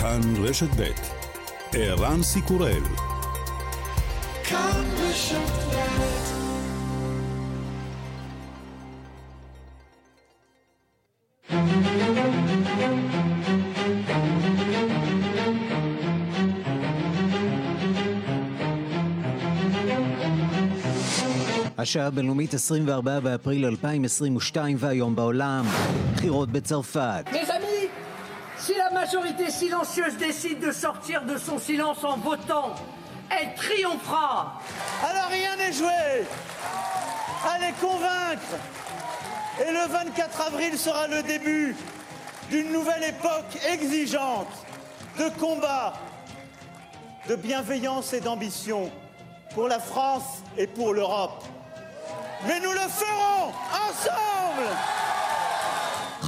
[0.00, 0.82] כאן רשת ב'
[1.72, 2.82] ערן סיקורל
[4.44, 5.70] כאן רשת
[21.78, 25.64] השעה הבינלאומית 24 באפריל 2022 והיום בעולם,
[26.14, 27.24] בחירות בצרפת.
[29.12, 32.76] Majorité silencieuse décide de sortir de son silence en votant,
[33.28, 34.60] elle triomphera.
[35.02, 35.88] Alors rien n'est joué.
[37.52, 38.54] Allez convaincre.
[39.60, 41.74] Et le 24 avril sera le début
[42.50, 44.46] d'une nouvelle époque exigeante
[45.18, 45.94] de combat,
[47.28, 48.92] de bienveillance et d'ambition
[49.54, 51.42] pour la France et pour l'Europe.
[52.46, 53.52] Mais nous le ferons
[53.88, 54.68] ensemble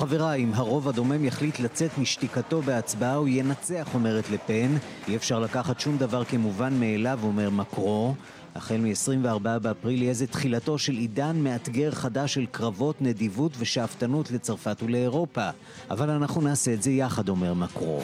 [0.02, 4.76] חבריי, אם הרוב הדומם יחליט לצאת משתיקתו בהצבעה, הוא ינצח, אומרת לפן.
[5.08, 8.14] אי אפשר לקחת שום דבר כמובן מאליו, אומר מקרו.
[8.54, 14.82] החל מ-24 באפריל יהיה זה תחילתו של עידן מאתגר חדש של קרבות, נדיבות ושאפתנות לצרפת
[14.82, 15.50] ולאירופה.
[15.90, 18.00] אבל אנחנו נעשה את זה יחד, אומר מקרו.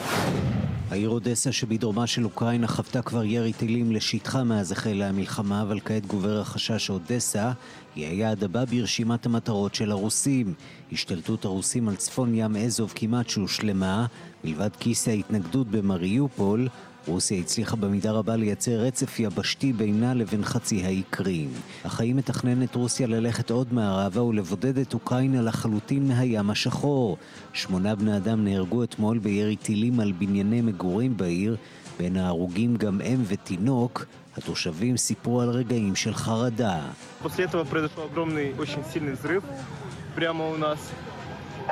[0.91, 6.05] העיר אודסה שבדרומה של אוקראינה חוותה כבר ירי טילים לשטחה מאז החלה המלחמה, אבל כעת
[6.05, 7.51] גובר החשש שאודסה
[7.95, 10.53] היא היעד הבא ברשימת המטרות של הרוסים.
[10.91, 14.05] השתלטות הרוסים על צפון ים אזוב כמעט שהושלמה,
[14.43, 16.67] מלבד כיס ההתנגדות במריופול,
[17.07, 21.49] רוסיה הצליחה במידה רבה לייצר רצף יבשתי בינה לבין חצי האי קרים.
[21.83, 27.17] אך האם מתכננת רוסיה ללכת עוד מערבה ולבודד את אוקראינה לחלוטין מהים השחור?
[27.53, 31.57] שמונה בני אדם נהרגו אתמול בירי טילים על בנייני מגורים בעיר,
[31.99, 34.05] בין ההרוגים גם אם ותינוק.
[34.36, 36.80] התושבים סיפרו על רגעים של חרדה.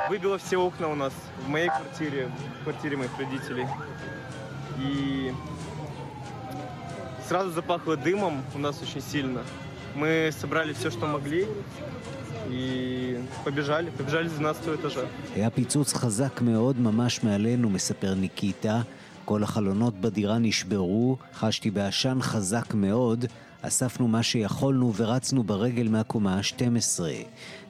[0.09, 1.13] Выбило все окна у нас
[1.45, 2.21] в моей квартире,
[2.59, 3.67] в квартире моих родителей.
[4.79, 5.33] и
[7.27, 9.41] сразу запахло дымом у нас очень сильно.
[9.95, 11.47] Мы собрали все, что могли,
[12.49, 15.05] и побежали, побежали с 12 этажа.
[15.35, 18.81] היה פיצוץ חזק מאוד ממש מעלינו, מספר ניקיטה.
[19.28, 23.24] כל החלונות בדירה נשברו, חשתי בעשן חזק מאוד,
[23.62, 27.00] אספנו מה שיכולנו ורצנו ברגל מהקומה ה-12.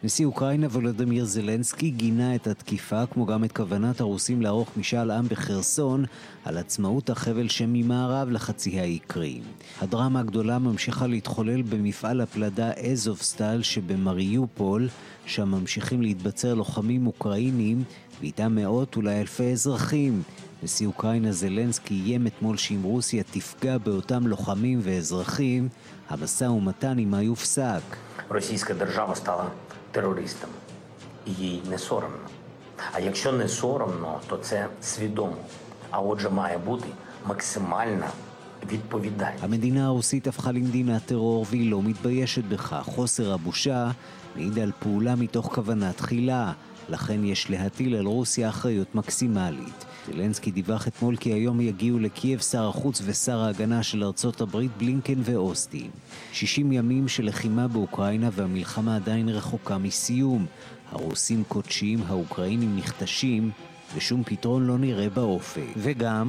[0.05, 5.29] נשיא אוקראינה וולודמיר זלנסקי גינה את התקיפה, כמו גם את כוונת הרוסים לערוך משאל עם
[5.29, 6.05] בחרסון
[6.45, 9.43] על עצמאות החבל שממערב לחצי האי קרים.
[9.81, 14.89] הדרמה הגדולה ממשיכה להתחולל במפעל הפלדה אזובסטל שבמריופול,
[15.27, 17.83] שם ממשיכים להתבצר לוחמים אוקראינים
[18.21, 20.23] ואיתם מאות אולי אלפי אזרחים.
[20.64, 25.70] נשיא אוקראינה זלנסקי איים אתמול שאם רוסיה תפגע באותם לוחמים ואזרחים,
[26.10, 27.82] המשא ומתן עימה יופסק.
[28.30, 29.46] Російська держава стала
[29.92, 30.50] терористом.
[31.28, 32.28] І їй не соромно.
[32.94, 35.38] А якщо не соромно, то це свідомо.
[35.92, 36.88] А отже, має бути
[37.26, 38.08] максимальна
[38.72, 39.44] відповідальність.
[39.44, 42.84] המדינה הרוסית הפכה למדינת טרור והיא לא מתביישת בכך.
[42.86, 43.92] חוסר הבושה
[44.36, 46.52] מעיד על פעולה מתוך כוונה תחילה.
[46.90, 49.86] לכן יש להטיל על רוסיה אחריות מקסימלית.
[50.13, 55.19] זלנסקי דיווח אתמול כי היום יגיעו לקייב שר החוץ ושר ההגנה של ארצות הברית בלינקן
[55.25, 55.91] ואוסטין.
[56.33, 60.47] 60 ימים של לחימה באוקראינה והמלחמה עדיין רחוקה מסיום.
[60.93, 63.51] הרוסים קודשים, האוקראינים נכתשים,
[63.97, 65.67] ושום פתרון לא נראה באופק.
[65.77, 66.29] וגם...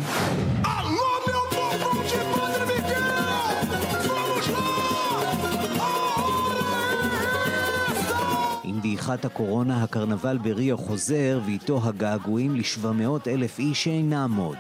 [9.10, 14.58] דעיכת הקורונה, הקרנבל בריו חוזר, ואיתו הגעגועים ל-700 אלף איש שאינם עוד.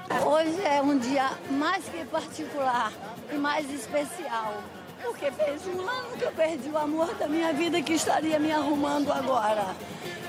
[5.03, 9.09] Porque penso, um que eu perdi o amor da minha vida que estaria me arrumando
[9.21, 9.67] agora.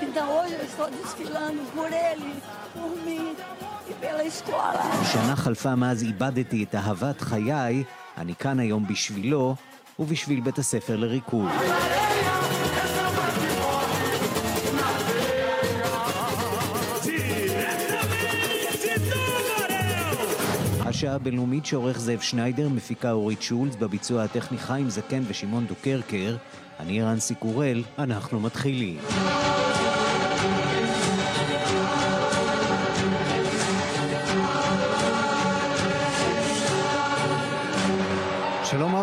[0.05, 2.31] Então hoje eu estou desfilando por ele,
[2.75, 3.25] por mim
[3.89, 4.83] e pela escola.
[5.11, 7.83] שנה חלפה מאז איבדתי את אהבת חיי,
[8.17, 9.55] אני כאן היום בשבילו
[9.99, 11.49] ובשביל בית הספר לריקוד.
[21.01, 26.35] השעה הבינלאומית שעורך זאב שניידר, מפיקה אורית שולץ, בביצוע הטכני חיים זקן ושמעון דוקרקר.
[26.79, 28.97] אני רנסי קורל, אנחנו מתחילים.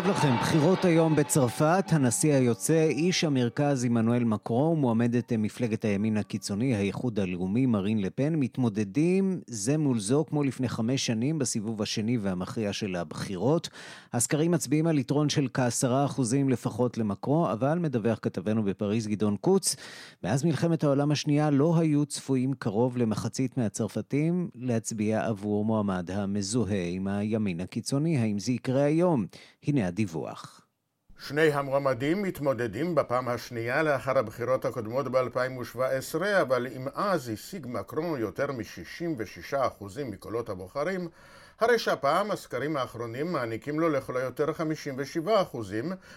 [0.09, 0.35] לכם.
[0.41, 7.65] בחירות היום בצרפת, הנשיא היוצא, איש המרכז עמנואל מקרו, מועמדת מפלגת הימין הקיצוני, האיחוד הלאומי,
[7.65, 13.69] מרין לפן, מתמודדים זה מול זו כמו לפני חמש שנים בסיבוב השני והמכריע של הבחירות.
[14.13, 19.75] הסקרים מצביעים על יתרון של כעשרה אחוזים לפחות למקרו, אבל מדווח כתבנו בפריז גדעון קוץ,
[20.23, 27.07] מאז מלחמת העולם השנייה לא היו צפויים קרוב למחצית מהצרפתים להצביע עבור מועמד המזוהה עם
[27.07, 28.17] הימין הקיצוני.
[28.17, 29.25] האם זה יקרה היום?
[29.67, 30.61] הנה הדיווח.
[31.17, 38.51] שני המועמדים מתמודדים בפעם השנייה לאחר הבחירות הקודמות ב-2017, אבל אם אז השיג מקרון יותר
[38.51, 41.07] מ-66% מקולות הבוחרים,
[41.59, 44.45] הרי שהפעם הסקרים האחרונים מעניקים לו לכל היותר
[45.53, 45.57] 57%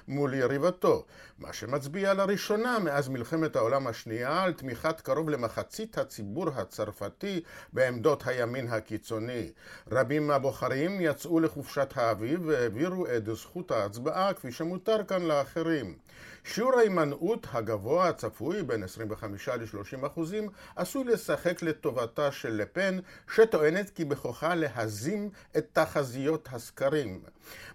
[0.09, 1.05] מול יריבתו,
[1.39, 7.43] מה שמצביע לראשונה מאז מלחמת העולם השנייה על תמיכת קרוב למחצית הציבור הצרפתי
[7.73, 9.53] בעמדות הימין הקיצוני.
[9.91, 15.95] רבים מהבוחרים יצאו לחופשת האביב והעבירו את זכות ההצבעה כפי שמותר כאן לאחרים.
[16.44, 22.99] שיעור ההימנעות הגבוה הצפוי בין 25 ל-30 אחוזים עשוי לשחק לטובתה של לפן
[23.35, 27.23] שטוענת כי בכוחה להזים את תחזיות הסקרים.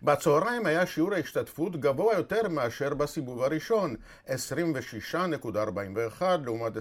[0.03, 3.95] בצהריים היה שיעור ההשתתפות גבוה יותר מאשר בסיבוב הראשון
[4.27, 6.73] 26.41 לעומת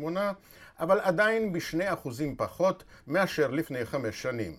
[0.00, 0.02] 25.48
[0.80, 4.56] אבל עדיין בשני אחוזים פחות מאשר לפני חמש שנים.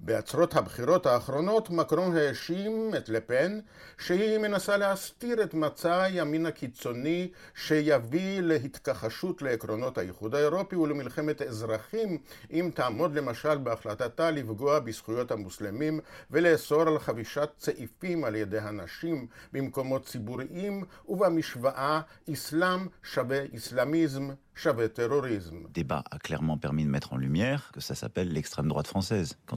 [0.00, 3.58] בעצרות הבחירות האחרונות מקרון האשים את לפן
[3.98, 12.18] שהיא מנסה להסתיר את מצע הימין הקיצוני שיביא להתכחשות לעקרונות האיחוד האירופי ולמלחמת אזרחים
[12.52, 16.00] אם תעמוד למשל בהחלטתה לפגוע בזכויות המוסלמים
[16.30, 22.00] ולאסור על חבישת צעיפים על ידי הנשים במקומות ציבוריים ובמשוואה
[22.32, 24.30] אסלאם שווה אסלאמיזם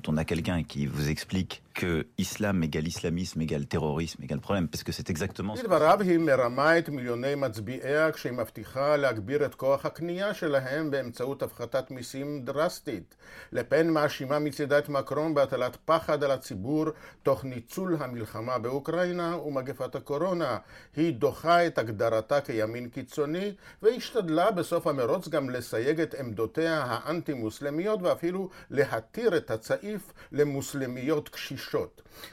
[0.07, 4.83] on a quelqu'un qui vous explique que islam égale islamisme égale terrorisme égale problème, parce
[4.83, 9.85] que c'est exactement ce לדבריו היא מרמה את מיליוני מצביעיה כשהיא מבטיחה להגביר את כוח
[9.85, 13.15] הקנייה שלהם באמצעות הפחתת מיסים דרסטית.
[13.51, 16.85] לפן מאשימה מצידה את מקרון בהטלת פחד על הציבור
[17.23, 20.57] תוך ניצול המלחמה באוקראינה ומגפת הקורונה.
[20.95, 23.51] היא דוחה את הגדרתה כימין קיצוני
[23.81, 31.66] והשתדלה בסוף המרוץ גם לסייג את עמדותיה האנטי-מוסלמיות ואפילו להתיר את הצעיף למוסלמיות קשישות.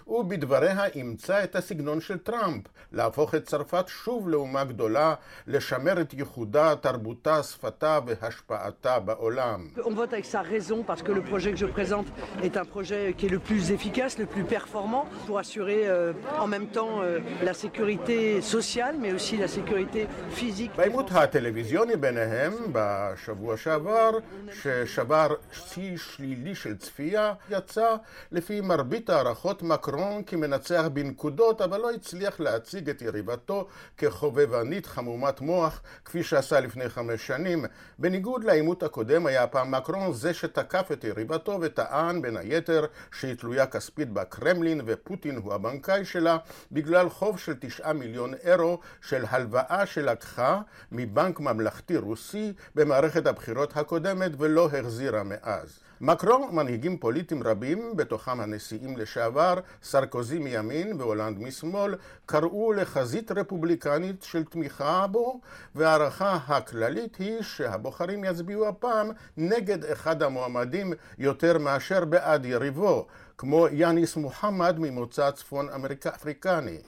[0.06, 5.14] ובדבריה אימצה את הסגנון של טראמפ, להפוך את צרפת שוב לאומה גדולה,
[5.46, 9.69] לשמר את ייחודה, תרבותה, שפתה והשפעתה בעולם.
[9.76, 12.06] On vote avec sa raison parce que le projet que je présente
[12.42, 16.46] est un projet qui est le plus efficace, le plus performant pour assurer euh, en
[16.46, 20.70] même temps euh, la sécurité sociale mais aussi la sécurité physique.
[20.76, 24.10] בעימות הטלוויזיוני ביניהם בשבוע שעבר,
[24.52, 27.96] ששבר שיא שלילי של צפייה, יצא
[28.32, 35.82] לפי מרבית הערכות מקרון כמנצח בנקודות, אבל לא הצליח להציג את יריבתו כחובבנית חמומת מוח,
[36.05, 37.65] כפי שעשה לפני חמש שנים.
[37.99, 43.67] בניגוד לעימות הקודם, היה הפעם מקרון זה שתקף את יריבתו וטען בין היתר שהיא תלויה
[43.67, 46.37] כספית בקרמלין ופוטין הוא הבנקאי שלה,
[46.73, 50.61] בגלל חוב של תשעה מיליון אירו של הלוואה שלקחה
[50.93, 55.83] מבנק ממלכתי רוסי במערכת הבחירות הקודמת ולא החזירה מאז.
[56.00, 61.94] מקרון ומנהיגים פוליטיים רבים, בתוכם הנשיאים לשעבר, סרקוזי מימין והולנד משמאל,
[62.26, 65.41] קראו לחזית רפובליקנית של תמיכה בו,
[65.75, 73.06] והערכה הכללית היא שהבוחרים יצביעו הפעם נגד אחד המועמדים יותר מאשר בעד יריבו.
[73.38, 75.69] כמו יאניס מוחמד ממוצא צפון
[76.14, 76.78] אפריקני.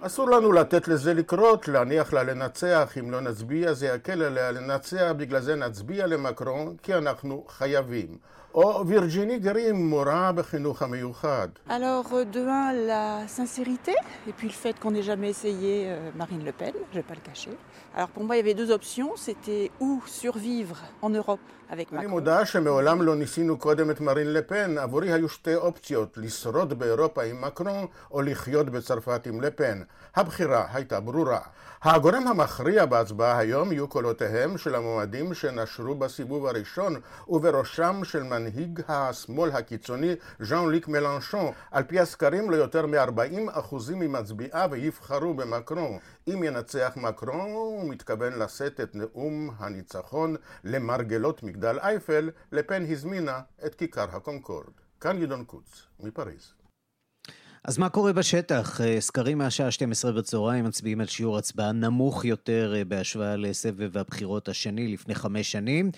[0.00, 5.12] אסור לנו לתת לזה לקרות, להניח לה לנצח, אם לא נצביע זה יקל עליה לנצח,
[5.16, 8.18] בגלל זה נצביע למקרון, כי אנחנו חייבים.
[8.54, 11.48] או וירג'יני גרים, מורה בחינוך המיוחד.
[11.68, 13.94] Alors, de un, la sincérité,
[14.28, 17.14] et puis le fait qu'on n'ait jamais essayé euh, Marine Le Pen, je vais pas
[17.14, 17.54] le cacher.
[17.94, 22.06] Alors pour moi, il y avait deux options, c'était ou survivre en Europe avec אני
[22.06, 22.08] Macron.
[22.08, 27.40] מודה שמעולם לא ניסינו קודם את מרין לפן, עבורי היו שתי אופציות, לשרוד באירופה עם
[27.40, 29.82] מקרון או לחיות בצרפת עם לפן.
[30.16, 31.40] הבחירה הייתה ברורה.
[31.82, 36.94] הגורם המכריע בהצבעה היום יהיו קולותיהם של המועמדים שנשרו בסיבוב הראשון,
[37.28, 41.52] ובראשם של מנהיג השמאל הקיצוני ז'אן ליק מלנשון.
[41.70, 45.98] על פי הסקרים לא יותר מ-40% ממצביעיו יבחרו במקרון.
[46.28, 53.74] אם ינצח מקרון, הוא מתכוון לשאת את נאום הניצחון למרגלות מגדל אייפל, לפן הזמינה את
[53.74, 54.72] כיכר הקונקורד.
[55.00, 56.59] כאן גדעון קוץ, מפריז.
[57.64, 58.80] אז מה קורה בשטח?
[58.80, 64.48] אה, סקרים מהשעה 12 בצהריים מצביעים על שיעור הצבעה נמוך יותר אה, בהשוואה לסבב הבחירות
[64.48, 65.90] השני לפני חמש שנים,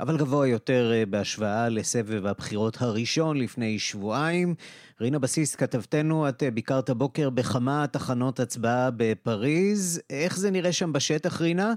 [0.00, 4.54] אבל גבוה יותר אה, בהשוואה לסבב הבחירות הראשון לפני שבועיים.
[5.00, 10.00] רינה בסיס, כתבתנו, את ביקרת בוקר בכמה תחנות הצבעה בפריז.
[10.10, 11.74] איך זה נראה שם בשטח, רינה?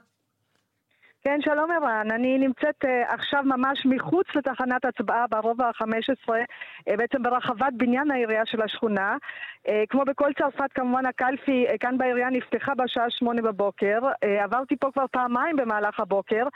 [1.26, 2.12] כן, שלום ערן.
[2.12, 8.46] אני נמצאת uh, עכשיו ממש מחוץ לתחנת הצבעה ברובע ה-15, uh, בעצם ברחבת בניין העירייה
[8.46, 9.18] של השכונה.
[9.68, 14.00] Uh, כמו בכל צרפת, כמובן הקלפי uh, כאן בעירייה נפתחה בשעה שמונה בבוקר.
[14.04, 16.48] Uh, עברתי פה כבר פעמיים במהלך הבוקר,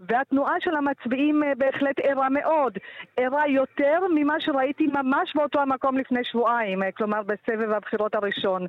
[0.00, 2.78] והתנועה של המצביעים אה, בהחלט ערה מאוד,
[3.16, 8.66] ערה יותר ממה שראיתי ממש באותו המקום לפני שבועיים, אה, כלומר בסבב הבחירות הראשון.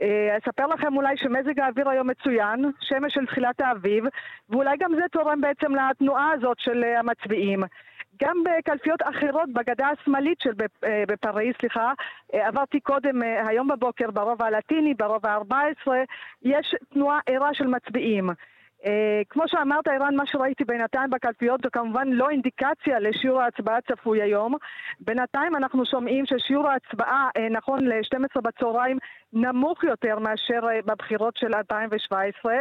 [0.00, 4.04] אה, אספר לכם אולי שמזג האוויר היום מצוין, שמש של תחילת האביב,
[4.50, 7.60] ואולי גם זה תורם בעצם לתנועה הזאת של המצביעים.
[8.22, 10.50] גם בקלפיות אחרות בגדה השמאלית של
[11.08, 11.92] בפריז, סליחה,
[12.32, 15.90] עברתי קודם, היום בבוקר, ברובע הלטיני, ברובע ה-14,
[16.42, 18.30] יש תנועה ערה של מצביעים.
[18.86, 24.22] אה, כמו שאמרת, ערן, מה שראיתי בינתיים בקלפיות זה כמובן לא אינדיקציה לשיעור ההצבעה הצפוי
[24.22, 24.54] היום.
[25.00, 28.98] בינתיים אנחנו שומעים ששיעור ההצבעה, אה, נכון ל-12 בצהריים,
[29.34, 32.54] נמוך יותר מאשר אה, בבחירות של 2017,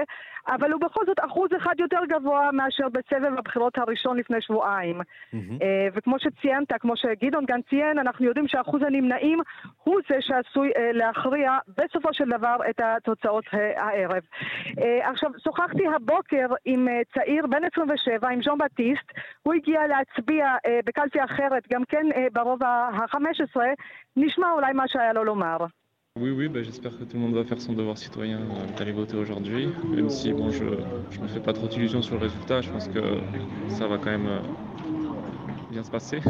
[0.47, 5.01] אבל הוא בכל זאת אחוז אחד יותר גבוה מאשר בסבב הבחירות הראשון לפני שבועיים.
[5.01, 5.63] Mm-hmm.
[5.93, 9.39] וכמו שציינת, כמו שגדעון גם ציין, אנחנו יודעים שאחוז הנמנעים
[9.83, 13.43] הוא זה שעשוי להכריע בסופו של דבר את התוצאות
[13.77, 14.23] הערב.
[15.01, 19.11] עכשיו, שוחחתי הבוקר עם צעיר בן 27, עם ז'ון בטיסט,
[19.43, 23.61] הוא הגיע להצביע בקלפי אחרת, גם כן ברובע ה-15,
[24.17, 25.57] נשמע אולי מה שהיה לו לומר.
[26.19, 28.91] Oui, oui, bah, j'espère que tout le monde va faire son devoir citoyen euh, d'aller
[28.91, 32.61] voter aujourd'hui, même si bon, je ne me fais pas trop d'illusions sur le résultat,
[32.61, 33.19] je pense que
[33.69, 34.39] ça va quand même euh,
[35.71, 36.21] bien se passer.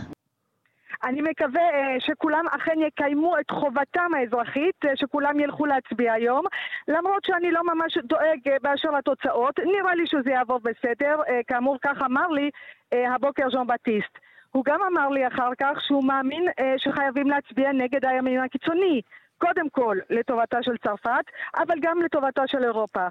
[1.03, 6.45] אני מקווה uh, שכולם אכן יקיימו את חובתם האזרחית, uh, שכולם ילכו להצביע היום,
[6.87, 9.59] למרות שאני לא ממש דואג uh, באשר לתוצאות.
[9.59, 12.49] נראה לי שזה יעבור בסדר, uh, כאמור כך אמר לי
[12.93, 14.17] uh, הבוקר ז'ון בטיסט.
[14.51, 19.01] הוא גם אמר לי אחר כך שהוא מאמין uh, שחייבים להצביע נגד הימין הקיצוני.
[19.38, 21.24] קודם כל לטובתה של צרפת,
[21.56, 23.06] אבל גם לטובתה של אירופה.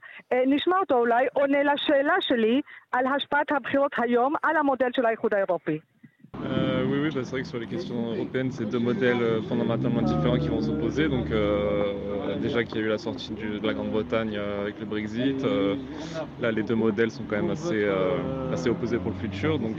[0.47, 5.79] נשמע אותו אולי עונה לשאלה שלי על השפעת הבחירות היום על המודל של האיחוד האירופי.
[6.43, 9.41] Euh, oui, oui, bah, c'est vrai que sur les questions européennes, c'est deux modèles euh,
[9.41, 11.07] fondamentalement différents qui vont s'opposer.
[11.07, 14.79] Donc, euh, déjà qu'il y a eu la sortie du, de la Grande-Bretagne euh, avec
[14.79, 15.75] le Brexit, euh,
[16.39, 19.57] là, les deux modèles sont quand même assez, euh, assez opposés pour le futur.
[19.57, 19.77] Donc,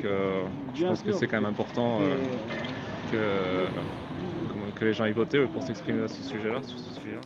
[0.75, 2.01] je pense que c'est quand même important
[3.13, 3.19] que
[4.84, 7.22] que les gens aient voté pour s'exprimer à ce sujet-là, sur ce sujet-là.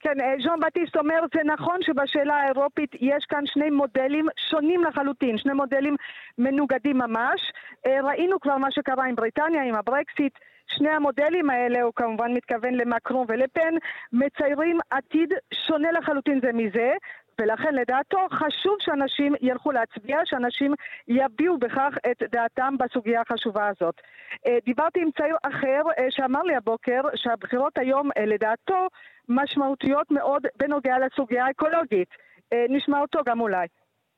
[0.00, 5.52] כן, ז'אן בטיסט אומר, זה נכון שבשאלה האירופית יש כאן שני מודלים שונים לחלוטין, שני
[5.52, 5.96] מודלים
[6.38, 7.40] מנוגדים ממש.
[7.86, 10.38] ראינו כבר מה שקרה עם בריטניה, עם הברקסיט.
[10.66, 13.74] שני המודלים האלה, הוא כמובן מתכוון למקרון ולפן,
[14.12, 16.92] מציירים עתיד שונה לחלוטין זה מזה,
[17.40, 20.74] ולכן לדעתו חשוב שאנשים ילכו להצביע, שאנשים
[21.08, 23.94] יביעו בכך את דעתם בסוגיה החשובה הזאת.
[24.46, 28.86] אה, דיברתי עם צעיר אחר אה, שאמר לי הבוקר שהבחירות היום אה, לדעתו
[29.28, 32.08] משמעותיות מאוד בנוגע לסוגיה האקולוגית.
[32.68, 33.66] נשמע אותו גם אולי.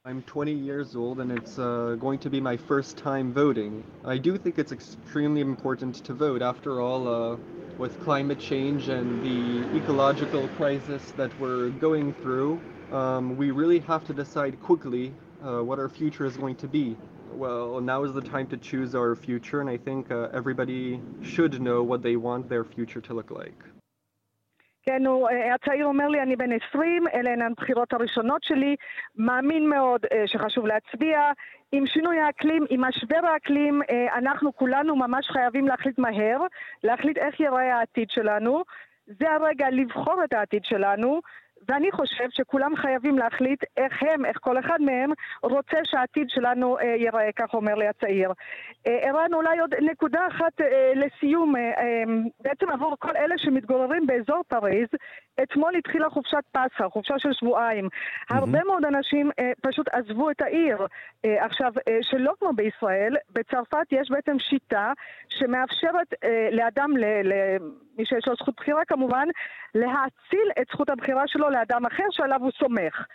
[0.09, 3.85] I'm 20 years old and it's uh, going to be my first time voting.
[4.07, 6.41] I do think it's extremely important to vote.
[6.41, 7.37] After all, uh,
[7.77, 12.59] with climate change and the ecological crisis that we're going through,
[12.91, 15.13] um, we really have to decide quickly
[15.45, 16.97] uh, what our future is going to be.
[17.35, 21.61] Well, now is the time to choose our future, and I think uh, everybody should
[21.61, 23.63] know what they want their future to look like.
[24.83, 28.77] כן, הוא, אה, הצעיר אומר לי, אני בן 20, אלה הן הבחירות הראשונות שלי,
[29.17, 31.21] מאמין מאוד אה, שחשוב להצביע.
[31.73, 36.41] עם שינוי האקלים, עם משבר האקלים, אה, אנחנו כולנו ממש חייבים להחליט מהר,
[36.85, 38.63] להחליט איך ייראה העתיד שלנו.
[39.07, 41.21] זה הרגע לבחור את העתיד שלנו,
[41.69, 45.11] ואני חושב שכולם חייבים להחליט איך הם, איך כל אחד מהם
[45.43, 48.33] רוצה שהעתיד שלנו אה, ייראה, כך אומר לי הצעיר.
[48.87, 52.03] אה, ערן, אולי עוד נקודה אחת אה, לסיום, אה, אה,
[52.41, 54.89] בעצם עבור כל אלה שמתגוררים באזור פריז,
[55.43, 57.85] אתמול התחילה חופשת פסחא, חופשה של שבועיים.
[57.85, 58.37] Mm-hmm.
[58.37, 60.87] הרבה מאוד אנשים אה, פשוט עזבו את העיר.
[61.25, 64.93] אה, עכשיו, אה, שלא כמו בישראל, בצרפת יש בעצם שיטה
[65.29, 69.29] שמאפשרת אה, לאדם, למי שיש לו זכות בחירה כמובן,
[69.75, 73.07] להאציל את זכות הבחירה שלו לאדם אחר שעליו הוא סומך.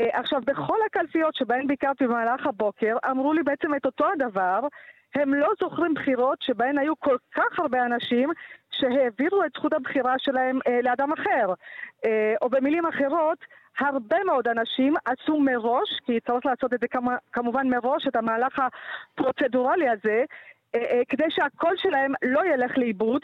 [0.00, 4.60] Uh, עכשיו, בכל הקלפיות שבהן ביקרתי במהלך הבוקר, אמרו לי בעצם את אותו הדבר.
[5.14, 8.30] הם לא זוכרים בחירות שבהן היו כל כך הרבה אנשים
[8.70, 11.52] שהעבירו את זכות הבחירה שלהם uh, לאדם אחר.
[12.06, 12.08] Uh,
[12.42, 13.38] או במילים אחרות,
[13.78, 18.58] הרבה מאוד אנשים עשו מראש, כי צריך לעשות את זה כמה, כמובן מראש, את המהלך
[18.58, 23.22] הפרוצדורלי הזה, uh, uh, כדי שהקול שלהם לא ילך לאיבוד,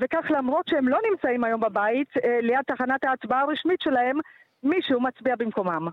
[0.00, 2.08] וכך למרות שהם לא נמצאים היום בבית,
[2.42, 4.18] ליד תחנת ההצבעה הרשמית שלהם,
[4.62, 5.88] מישהו מצביע במקומם.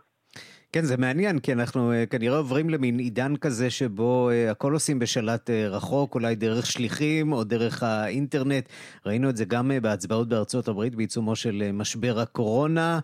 [0.72, 5.00] כן, זה מעניין, כי אנחנו uh, כנראה עוברים למין עידן כזה שבו uh, הכל עושים
[5.00, 8.70] בשלט uh, רחוק, אולי דרך שליחים או דרך האינטרנט.
[9.06, 13.00] ראינו את זה גם בהצבעות בארצות הברית בעיצומו של משבר הקורונה.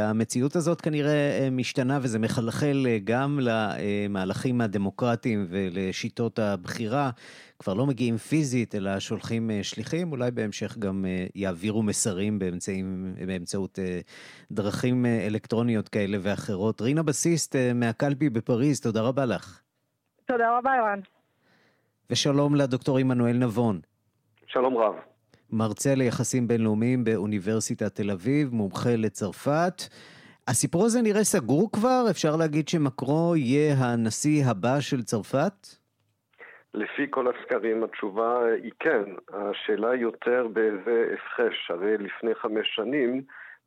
[0.00, 7.10] המציאות הזאת כנראה משתנה וזה מחלחל גם למהלכים הדמוקרטיים ולשיטות הבחירה.
[7.62, 13.14] כבר לא מגיעים פיזית, אלא שולחים uh, שליחים, אולי בהמשך גם uh, יעבירו מסרים באמצעים,
[13.26, 13.82] באמצעות uh,
[14.50, 16.80] דרכים אלקטרוניות כאלה ואחרות.
[16.80, 19.60] רינה בסיסט אה, מהקלפי בפריז, תודה רבה לך.
[20.24, 21.00] תודה רבה, יואן.
[22.10, 23.80] ושלום לדוקטור עמנואל נבון.
[24.46, 24.94] שלום רב.
[25.50, 29.82] מרצה ליחסים בינלאומיים באוניברסיטת תל אביב, מומחה לצרפת.
[30.48, 32.04] הסיפור הזה נראה סגור כבר?
[32.10, 35.81] אפשר להגיד שמקרו יהיה הנשיא הבא של צרפת?
[36.74, 39.02] לפי כל הסקרים התשובה היא כן.
[39.32, 41.70] השאלה יותר באיזה הפחש.
[41.70, 43.22] הרי לפני חמש שנים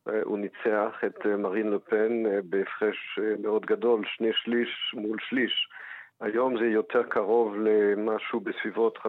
[0.09, 5.69] אה, הוא ניצח את אה, מרין לפן אה, בהפרש מאוד גדול, שני שליש מול שליש.
[6.21, 9.07] היום זה יותר קרוב למשהו בסביבות 55-45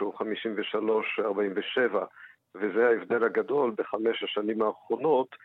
[0.00, 0.22] או 53-47,
[2.54, 5.36] וזה ההבדל הגדול בחמש השנים האחרונות.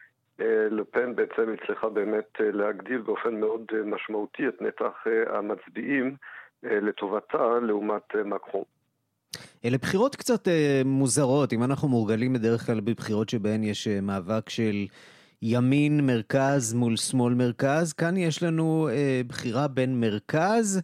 [0.72, 6.16] לפן בעצם הצליחה באמת להגדיל באופן מאוד משמעותי את נתח המצביעים
[6.64, 8.64] לטובתה לעומת מקרון.
[9.66, 14.50] אלה בחירות קצת אה, מוזרות, אם אנחנו מורגלים בדרך כלל בבחירות שבהן יש אה, מאבק
[14.50, 14.86] של
[15.42, 20.82] ימין מרכז מול שמאל מרכז, כאן יש לנו אה, בחירה בין מרכז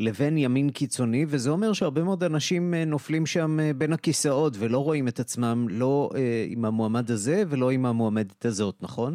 [0.00, 4.78] לבין ימין קיצוני, וזה אומר שהרבה מאוד אנשים אה, נופלים שם אה, בין הכיסאות ולא
[4.78, 9.12] רואים את עצמם לא אה, עם המועמד הזה ולא עם המועמדת הזאת, נכון?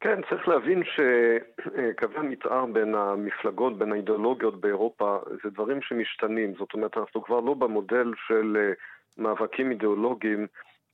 [0.00, 6.54] כן, צריך להבין שקווי המתאר בין המפלגות, בין האידיאולוגיות באירופה, זה דברים שמשתנים.
[6.58, 8.72] זאת אומרת, אנחנו כבר לא במודל של
[9.18, 10.46] מאבקים אידיאולוגיים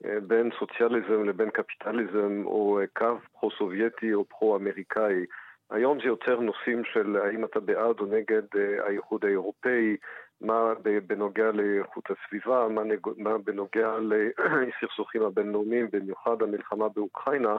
[0.03, 5.25] בין סוציאליזם לבין קפיטליזם, או קו פרו-סובייטי או פרו-אמריקאי.
[5.71, 8.43] היום זה יותר נושאים של האם אתה בעד או נגד
[8.87, 9.97] האיחוד האירופאי,
[10.41, 10.73] מה
[11.07, 12.67] בנוגע לאיכות הסביבה,
[13.17, 17.57] מה בנוגע לסכסוכים הבינלאומיים, במיוחד המלחמה באוקראינה.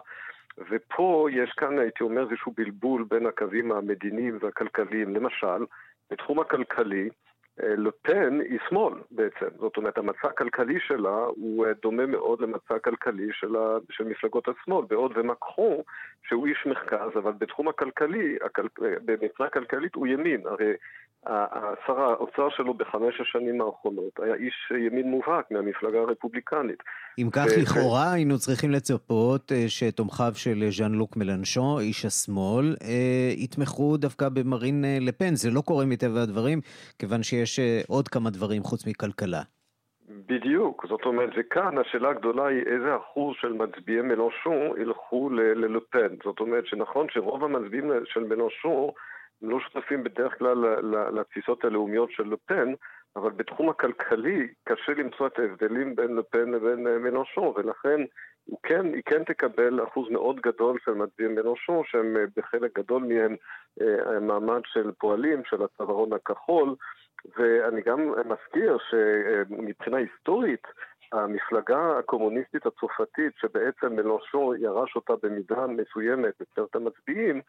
[0.70, 5.16] ופה יש כאן, הייתי אומר, איזשהו בלבול בין הקווים המדיניים והכלכליים.
[5.16, 5.66] למשל,
[6.12, 7.10] בתחום הכלכלי,
[7.64, 12.76] אה, לפן היא שמאל בעצם, זאת אומרת המצע הכלכלי שלה הוא אה, דומה מאוד למצע
[12.76, 15.84] הכלכלי של, ה, של מפלגות השמאל, בעוד ומקרו
[16.28, 20.74] שהוא איש מרכז, אבל בתחום הכלכלי, הכל, אה, במצע הכלכלית הוא ימין, הרי
[21.88, 26.84] שר האוצר שלו בחמש השנים האחרונות היה איש ימין מובהק מהמפלגה הרפובליקנית.
[27.20, 27.62] אם כך, ו...
[27.62, 32.76] לכאורה היינו צריכים לצפות שתומכיו של ז'אן לוק מלנשון, איש השמאל,
[33.38, 35.36] יתמכו דווקא במרין לפן.
[35.36, 36.60] זה לא קורה מטבע הדברים,
[37.00, 39.42] כיוון שיש יש אה, עוד כמה דברים חוץ מכלכלה.
[40.10, 46.16] בדיוק, זאת אומרת, וכאן השאלה הגדולה היא איזה אחוז של מצביעי מלושו ילכו ללופן.
[46.24, 48.94] זאת אומרת שנכון שרוב המצביעים של מלושו
[49.42, 50.58] לא שותפים בדרך כלל
[51.14, 52.74] לתפיסות הלאומיות של לופן,
[53.16, 58.02] אבל בתחום הכלכלי קשה למצוא את ההבדלים בין לפן לבין אה, מלושו, ולכן
[58.46, 63.04] הוא כן, היא כן תקבל אחוז מאוד גדול של מצביעים מלושו, שהם אה, בחלק גדול
[63.04, 63.36] מהם
[64.28, 66.76] מעמד של פועלים, של הצווארון הכחול,
[67.38, 70.68] ואני גם מזכיר שמבחינה היסטורית,
[71.12, 77.42] המפלגה הקומוניסטית הצרפתית, שבעצם מלושו ירש אותה במידה מסוימת אצלת המצביעים,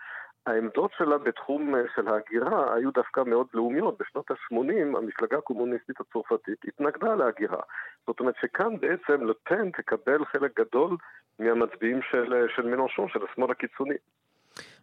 [0.46, 3.98] העמדות שלה בתחום של ההגירה היו דווקא מאוד לאומיות.
[4.00, 7.60] בשנות ה-80 המפלגה הקומוניסטית הצרפתית התנגדה להגירה.
[8.06, 10.96] זאת אומרת שכאן בעצם לפן תקבל חלק גדול
[11.38, 13.94] מהמצביעים של, של מלושו, של השמאל הקיצוני.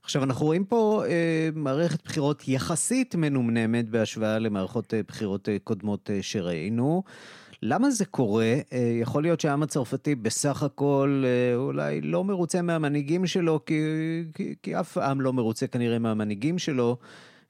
[0.04, 6.10] עכשיו, אנחנו רואים פה אה, מערכת בחירות יחסית מנומנמת בהשוואה למערכות אה, בחירות אה, קודמות
[6.10, 7.04] אה, שראינו.
[7.62, 8.56] למה זה קורה?
[8.74, 13.82] אה, יכול להיות שהעם הצרפתי בסך הכל אה, אולי לא מרוצה מהמנהיגים שלו, כי,
[14.34, 16.98] כי, כי אף עם לא מרוצה כנראה מהמנהיגים שלו.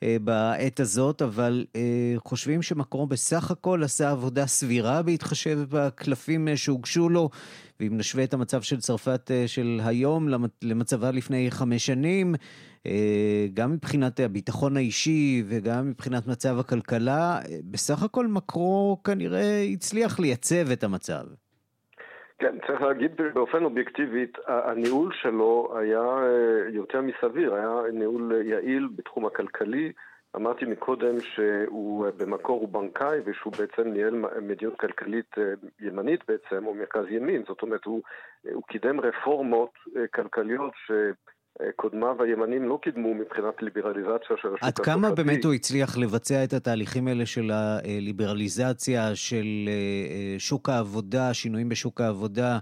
[0.03, 6.57] אה, בעת הזאת, אבל אה, חושבים שמקרון בסך הכל עשה עבודה סבירה בהתחשב בקלפים אה,
[6.57, 7.29] שהוגשו לו,
[7.79, 10.27] ואם נשווה את המצב של צרפת של היום
[10.61, 12.35] למצבה לפני חמש שנים,
[13.53, 20.83] גם מבחינת הביטחון האישי וגם מבחינת מצב הכלכלה, בסך הכל מקרו כנראה הצליח לייצב את
[20.83, 21.23] המצב.
[22.39, 29.25] כן, צריך להגיד באופן אובייקטיבית, הניהול שלו היה אה, יותר מסביר, היה ניהול יעיל בתחום
[29.25, 29.91] הכלכלי.
[30.35, 36.65] אמרתי מקודם שהוא אה, במקור הוא בנקאי ושהוא בעצם ניהל מדיניות כלכלית אה, ימנית בעצם,
[36.65, 38.01] או מרכז ימין, זאת אומרת הוא,
[38.53, 39.73] הוא קידם רפורמות
[40.13, 40.91] כלכליות ש...
[41.75, 46.53] קודמיו הימנים לא קידמו מבחינת ליברליזציה של השוק עד כמה באמת הוא הצליח לבצע את
[46.53, 49.45] התהליכים האלה של הליברליזציה של
[50.37, 52.57] שוק העבודה, שינויים בשוק העבודה?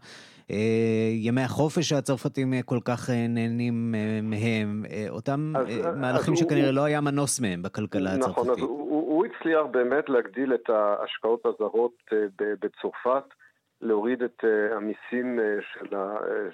[1.14, 7.02] ימי החופש שהצרפתים כל כך נהנים מהם, אותם אז, מהלכים אז שכנראה הוא, לא היה
[7.02, 8.44] מנוס מהם בכלכלה נכון, הצרפתית.
[8.44, 12.04] נכון, אז הוא, הוא הצליח באמת להגדיל את ההשקעות הזרות
[12.38, 13.34] בצרפת,
[13.82, 14.44] להוריד את
[14.76, 15.40] המיסים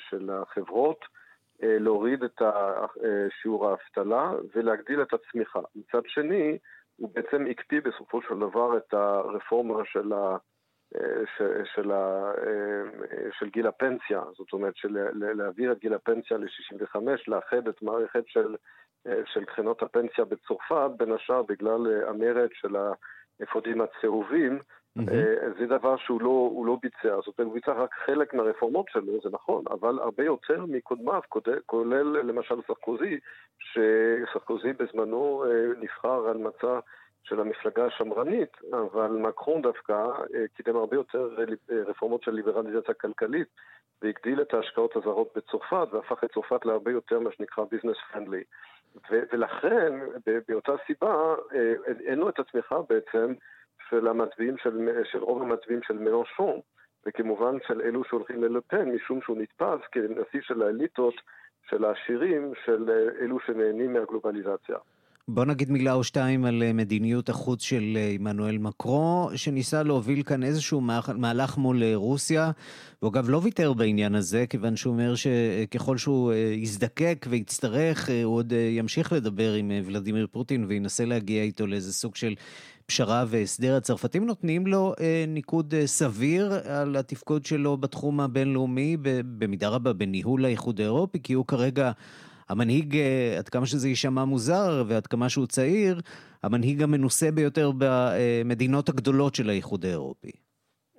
[0.10, 1.06] של החברות.
[1.62, 2.42] להוריד את
[3.42, 5.60] שיעור האבטלה ולהגדיל את הצמיחה.
[5.76, 6.58] מצד שני,
[6.96, 10.38] הוא בעצם הקפיא בסופו של דבר את הרפורמה של, ה,
[11.38, 12.32] של, של, ה,
[13.40, 18.56] של גיל הפנסיה, זאת אומרת, של להעביר את גיל הפנסיה ל-65, לאחד את מערכת של,
[19.26, 22.76] של קרנות הפנסיה בצרפת, בין השאר בגלל המרד של
[23.40, 24.60] האפודים הצהובים,
[25.00, 25.60] Mm-hmm.
[25.60, 29.30] זה דבר שהוא לא, לא ביצע, זאת אומרת, הוא ביצע רק חלק מהרפורמות שלו, זה
[29.32, 31.22] נכון, אבל הרבה יותר מקודמיו,
[31.66, 33.20] כולל למשל סרקוזי,
[33.60, 36.80] שסרקוזי בזמנו אה, נבחר על מצע
[37.24, 41.36] של המפלגה השמרנית, אבל מקרון דווקא אה, קידם הרבה יותר
[41.88, 43.48] רפורמות של ליברליזציה כלכלית,
[44.02, 48.44] והגדיל את ההשקעות הזרות בצרפת, והפך את צרפת להרבה יותר מה שנקרא ביזנס פרנדלי.
[49.12, 50.00] ולכן,
[50.48, 51.36] באותה סיבה,
[52.06, 53.34] אין לו את התמיכה בעצם
[53.90, 56.60] של המצביעים, של, של רוב המצביעים של מלנשון,
[57.06, 61.16] וכמובן של אלו שהולכים ללפן, משום שהוא נתפס כנשיא של האליטות,
[61.70, 62.90] של העשירים, של
[63.22, 64.78] אלו שנהנים מהגלובליזציה.
[65.28, 70.24] בוא נגיד מילה או שתיים על אה, מדיניות החוץ של אה, עמנואל מקרו, שניסה להוביל
[70.24, 70.82] כאן איזשהו
[71.16, 72.52] מהלך מול אה, רוסיה,
[73.02, 78.54] והוא אגב לא ויתר בעניין הזה, כיוון שהוא אומר שככל שהוא יזדקק ויצטרך, הוא עוד
[78.70, 82.36] ימשיך לדבר עם ולדימיר פוטין וינסה להגיע איתו לאיזה סוג של
[82.86, 83.76] פשרה והסדר.
[83.76, 84.94] הצרפתים נותנים לו
[85.28, 88.98] ניקוד סביר על התפקוד שלו בתחום הבינלאומי,
[89.38, 91.92] במידה רבה בניהול האיחוד האירופי, כי הוא כרגע...
[92.50, 95.96] המנהיג, אה, עד כמה שזה יישמע מוזר ועד כמה שהוא צעיר,
[96.44, 100.32] המנהיג המנוסה ביותר במדינות הגדולות של האיחוד האירופי.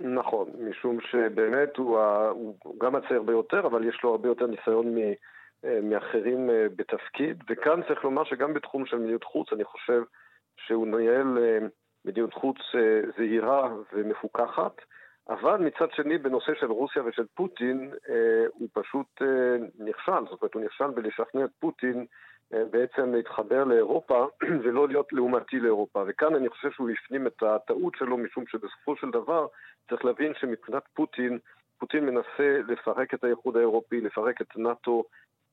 [0.00, 2.28] נכון, משום שבאמת הוא, ה...
[2.62, 4.98] הוא גם הצעיר ביותר, אבל יש לו הרבה יותר ניסיון מ...
[5.64, 10.02] אה, מאחרים אה, בתפקיד, וכאן צריך לומר שגם בתחום של מדיניות חוץ, אני חושב
[10.66, 11.38] שהוא ניהל
[12.04, 12.56] מדיניות חוץ
[13.16, 14.72] זהירה ומפוקחת.
[15.28, 20.24] אבל מצד שני, בנושא של רוסיה ושל פוטין, אה, הוא פשוט אה, נכשל.
[20.30, 22.06] זאת אומרת, הוא נכשל בלשכנע את פוטין
[22.54, 24.26] אה, בעצם להתחבר לאירופה
[24.62, 26.04] ולא להיות לעומתי לאירופה.
[26.06, 29.46] וכאן אני חושב שהוא הפנים את הטעות שלו, משום שבסופו של דבר
[29.90, 31.38] צריך להבין שמבחינת פוטין,
[31.78, 35.04] פוטין מנסה לפרק את האיחוד האירופי, לפרק את נאט"ו.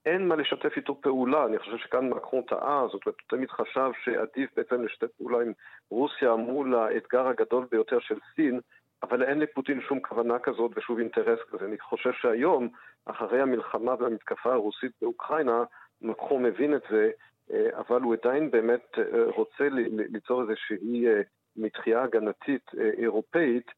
[0.06, 3.92] אין מה לשתף איתו פעולה, אני חושב שכאן מקרון טעה, זאת אומרת, הוא תמיד חשב
[4.04, 5.52] שעדיף בעצם לשתף פעולה עם
[5.90, 8.60] רוסיה מול האתגר הגדול ביותר של סין,
[9.04, 11.66] אבל אין לפוטין שום כוונה כזאת ושום אינטרס כזה.
[11.66, 12.70] אני חושב שהיום,
[13.06, 15.64] אחרי המלחמה והמתקפה הרוסית באוקראינה,
[16.02, 17.12] מקרון מבין את זה,
[17.52, 19.68] אה, אבל הוא עדיין באמת אה, רוצה
[20.10, 21.22] ליצור איזושהי אה,
[21.56, 23.72] מתחייה הגנתית אירופאית,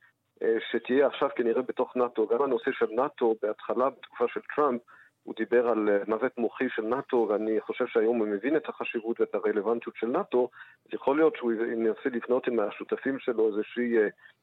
[0.72, 2.28] שתהיה עכשיו כנראה בתוך נאט"ו.
[2.28, 4.82] גם הנושא של נאט"ו, בהתחלה, בתקופה של טראמפ,
[5.24, 9.36] הוא דיבר על מוות מוחי של נאט"ו, ואני חושב שהיום הוא מבין את החשיבות ואת
[9.36, 10.50] הרלוונטיות של נאט"ו,
[10.86, 13.98] אז יכול להיות שהוא ינסה לבנות עם השותפים שלו איזושהי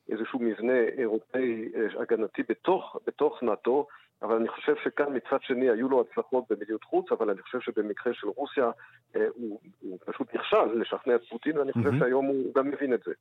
[0.08, 3.86] איזשהו מבנה אירופאי אה, הגנתי בתוך, בתוך נאט"ו,
[4.22, 8.14] אבל אני חושב שכאן מצד שני היו לו הצלחות במדיניות חוץ, אבל אני חושב שבמקרה
[8.14, 8.70] של רוסיה
[9.16, 11.98] אה, הוא, הוא פשוט נכשל לשכנע את פוטין, ואני חושב mm-hmm.
[11.98, 13.12] שהיום הוא גם מבין את זה.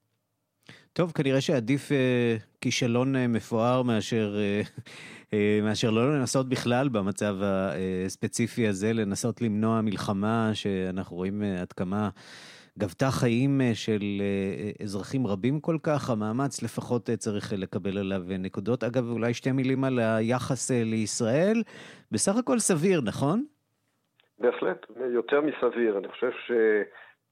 [0.94, 4.62] טוב, כנראה שעדיף אה, כישלון אה, מפואר מאשר, אה,
[5.34, 11.74] אה, מאשר לא לנסות בכלל במצב הספציפי הזה, לנסות למנוע מלחמה שאנחנו רואים אה, עד
[11.74, 12.10] כמה...
[12.80, 18.22] גבתה חיים אה, של אה, אה, אזרחים רבים כל כך, המאמץ לפחות צריך לקבל עליו
[18.40, 18.84] נקודות.
[18.84, 21.64] אגב, אולי שתי מילים על היחס לישראל,
[22.12, 23.46] בסך הכל סביר, נכון?
[24.40, 25.98] בהחלט, יותר מסביר.
[25.98, 26.32] אני חושב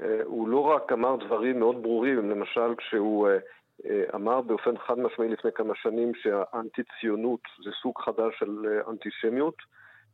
[0.01, 3.29] שהוא לא רק אמר דברים מאוד ברורים, למשל כשהוא
[4.15, 9.55] אמר באופן חד משמעי לפני כמה שנים שהאנטי-ציונות זה סוג חדש של אנטישמיות.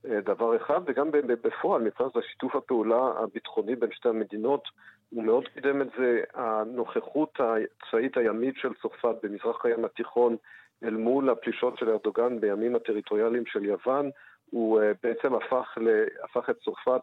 [0.04, 4.63] דבר אחד, וגם בפועל, מבחינת השיתוף הפעולה הביטחוני בין שתי המדינות,
[5.10, 10.36] הוא מאוד קידם את זה, הנוכחות הצבאית הימית של צרפת במזרח הים התיכון
[10.84, 14.10] אל מול הפלישות של ארדוגן בימים הטריטוריאליים של יוון,
[14.50, 15.78] הוא אה, בעצם הפך,
[16.24, 17.02] הפך את צרפת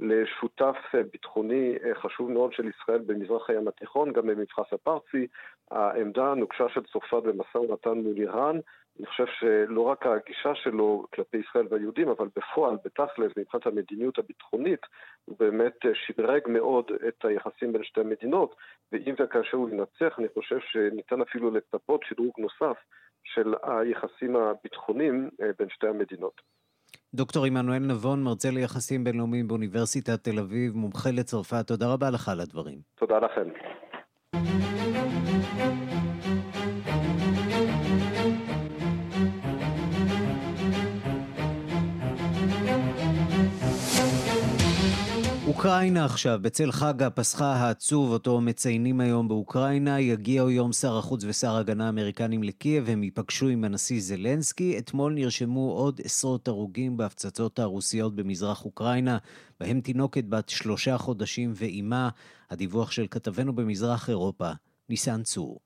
[0.00, 5.26] לשותף אה, ביטחוני אה, חשוב מאוד של ישראל במזרח הים התיכון, גם במבחס הפרסי.
[5.70, 8.58] העמדה הנוקשה של צרפת במשא ומתן מול איראן
[8.98, 14.80] אני חושב שלא רק הגישה שלו כלפי ישראל והיהודים, אבל בפועל, בתכלס, מבחינת המדיניות הביטחונית,
[15.24, 18.54] הוא באמת שדרג מאוד את היחסים בין שתי המדינות,
[18.92, 22.76] ואם וכאשר הוא ינצח, אני חושב שניתן אפילו לצפות שדרוג נוסף
[23.24, 26.40] של היחסים הביטחוניים אה, בין שתי המדינות.
[27.14, 32.40] דוקטור עמנואל נבון, מרצה ליחסים בינלאומיים באוניברסיטת תל אביב, מומחה לצרפת, תודה רבה לך על
[32.40, 32.78] הדברים.
[32.94, 33.48] תודה לכם.
[45.60, 51.56] אוקראינה עכשיו, בצל חג הפסחה העצוב אותו מציינים היום באוקראינה, יגיעו יום שר החוץ ושר
[51.56, 54.78] ההגנה האמריקנים לקייב, הם ייפגשו עם הנשיא זלנסקי.
[54.78, 59.18] אתמול נרשמו עוד עשרות הרוגים בהפצצות הרוסיות במזרח אוקראינה,
[59.60, 62.08] בהם תינוקת בת שלושה חודשים ואימה.
[62.50, 64.50] הדיווח של כתבנו במזרח אירופה,
[64.88, 65.60] ניסן צור.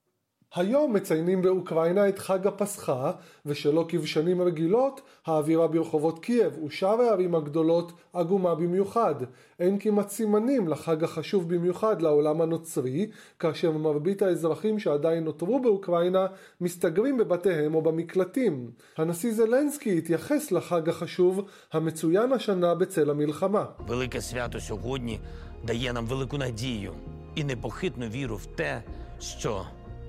[0.55, 3.11] היום מציינים באוקראינה את חג הפסחה,
[3.45, 9.15] ושלא כבשנים רגילות, האווירה ברחובות קייב ושאר הערים הגדולות עגומה במיוחד.
[9.59, 16.27] אין כמעט סימנים לחג החשוב במיוחד לעולם הנוצרי, כאשר מרבית האזרחים שעדיין נותרו באוקראינה
[16.61, 18.71] מסתגרים בבתיהם או במקלטים.
[18.97, 21.41] הנשיא זלנסקי התייחס לחג החשוב
[21.73, 23.65] המצוין השנה בצל המלחמה.
[23.87, 25.19] велике свято сьогодні
[25.63, 26.93] дає нам велику надію
[27.35, 28.81] і непохитну віру в те,
[29.19, 29.65] що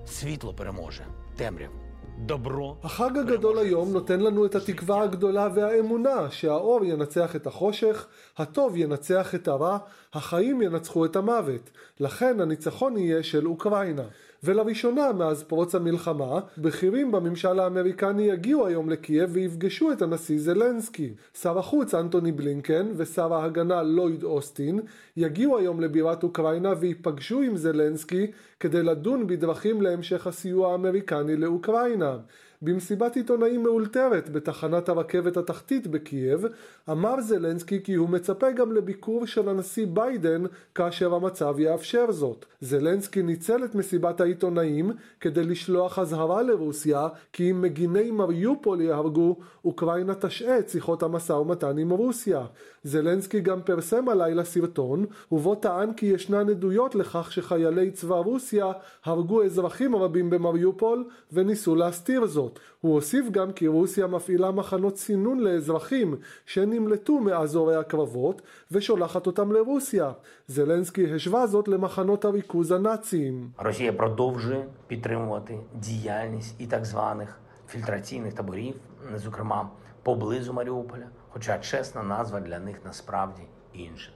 [0.06, 1.04] світло переможе
[1.36, 1.90] темряву.
[2.26, 2.76] добро.
[2.82, 8.06] החג הגדול היום נותן לנו את התקווה הגדולה והאמונה שהאור ינצח את החושך,
[8.38, 9.78] הטוב ינצח את הרע,
[10.12, 11.70] החיים ינצחו את המוות.
[12.00, 14.04] לכן הניצחון יהיה של אוקראינה.
[14.45, 21.13] ולראשונה מאז פרוץ המלחמה, בכירים בממשל האמריקני יגיעו היום לקייב ויפגשו את הנשיא זלנסקי.
[21.41, 24.79] שר החוץ אנטוני בלינקן ושר ההגנה לויד אוסטין
[25.17, 32.17] יגיעו היום לבירת אוקראינה ויפגשו עם זלנסקי כדי לדון בדרכים להמשך הסיוע האמריקני לאוקראינה.
[32.61, 36.45] במסיבת עיתונאים מאולתרת בתחנת הרכבת התחתית בקייב,
[36.91, 40.43] אמר זלנסקי כי הוא מצפה גם לביקור של הנשיא ביידן
[40.75, 42.45] כאשר המצב יאפשר זאת.
[42.61, 50.15] זלנסקי ניצל את מסיבת העיתונאים כדי לשלוח אזהרה לרוסיה כי אם מגיני מריופול יהרגו, אוקראינה
[50.15, 52.45] תשהה את שיחות המשא ומתן עם רוסיה.
[52.83, 58.71] זלנסקי גם פרסם הלילה סרטון, ובו טען כי ישנן עדויות לכך שחיילי צבא רוסיה
[59.05, 62.59] הרגו אזרחים רבים במריופול וניסו להסתיר זאת.
[62.81, 66.15] הוא הוסיף גם כי רוסיה מפעילה מחנות סינון לאזרחים
[66.74, 70.12] שנמלטו מאזורי הקרבות ושולחת אותם לרוסיה.
[70.46, 73.50] זלנסקי השווה זאת למחנות הריכוז הנאציים.
[73.58, 78.74] רוסיה продовжує підтримувати діяльність і так званих фільтраційних таборів,
[79.14, 79.70] зокрема
[80.02, 83.42] поблизу Маріуполя, хоча чесна назва для них насправді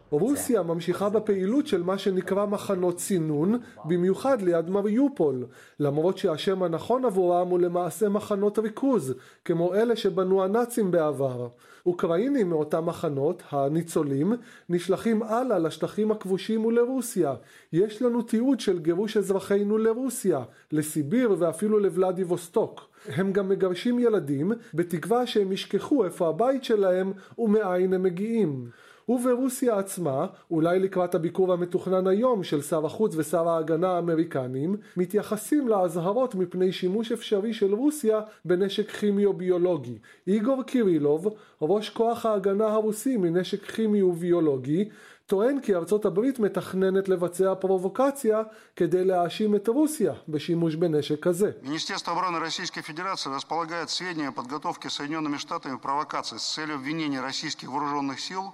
[0.10, 5.45] רוסיה ממשיכה בפעילות של מה שנקרא מחנות צינון, במיוחד ליד מריופול,
[5.80, 9.13] למרות שהשם הנכון עבורם הוא למעשה מחנות ריכוז,
[9.45, 11.48] כמו אלה שבנו הנאצים בעבר.
[11.86, 14.34] אוקראינים מאותם מחנות, הניצולים,
[14.69, 17.36] נשלחים הלאה לשטחים הכבושים ולרוסיה.
[17.74, 22.89] יש לנו תיעוד של גירוש אזרחינו לרוסיה, לסיביר ואפילו לוולדיווסטוק.
[23.08, 28.69] הם גם מגרשים ילדים, בתקווה שהם ישכחו איפה הבית שלהם ומאין הם מגיעים.
[29.09, 36.35] וברוסיה עצמה, אולי לקראת הביקור המתוכנן היום של שר החוץ ושר ההגנה האמריקנים, מתייחסים לאזהרות
[36.35, 39.98] מפני שימוש אפשרי של רוסיה בנשק כימי או ביולוגי.
[40.26, 41.28] איגור קירילוב,
[41.62, 44.88] ראש כוח ההגנה הרוסי מנשק כימי וביולוגי,
[45.26, 48.42] טוען כי ארצות הברית מתכננת לבצע פרובוקציה
[48.76, 51.52] כדי להאשים את רוסיה בשימוש בנשק כזה.
[51.62, 57.68] Министерство обороны Российской Федерации располагает сведения о подготовке Соединенными Штатами провокации с целью обвинения российских
[57.70, 58.52] вооруженных сил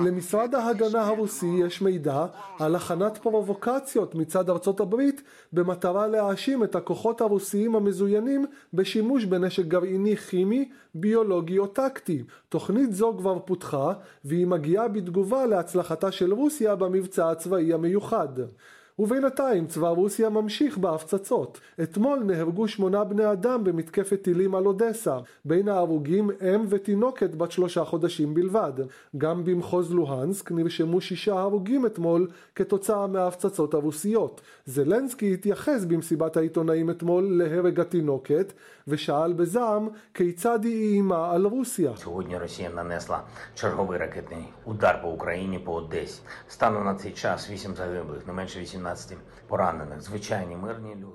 [0.00, 2.26] למשרד ההגנה הרוסי יש מידע
[2.58, 10.16] על הכנת פרובוקציות מצד ארצות הברית במטרה להאשים את הכוחות הרוסיים המזוינים בשימוש בנשק גרעיני
[10.16, 12.22] כימי, ביולוגי או טקטי.
[12.48, 13.92] תוכנית זו כבר פותחה
[14.24, 18.28] והיא מגיעה בתגובה להצלחתה של רוסיה במבצע הצבאי המיוחד.
[18.99, 21.59] ובינתיים צבא רוסיה ממשיך בהפצצות.
[21.83, 25.17] אתמול נהרגו שמונה בני אדם במתקפת טילים על אודסה.
[25.45, 28.73] בין ההרוגים אם ותינוקת בת שלושה חודשים בלבד.
[29.17, 34.41] גם במחוז לוהנסק נרשמו שישה הרוגים אתמול כתוצאה מההפצצות הרוסיות.
[34.65, 38.53] זלנסקי התייחס במסיבת העיתונאים אתמול להרג התינוקת
[38.87, 41.91] ושאל בזעם כיצד היא איימה על רוסיה.
[41.95, 43.23] Сьогодні Росія нанесла
[43.55, 46.21] черговий ракетний удар по Україні по Одесі.
[46.49, 48.83] Станом на цей час 8 загиблих, не менше 18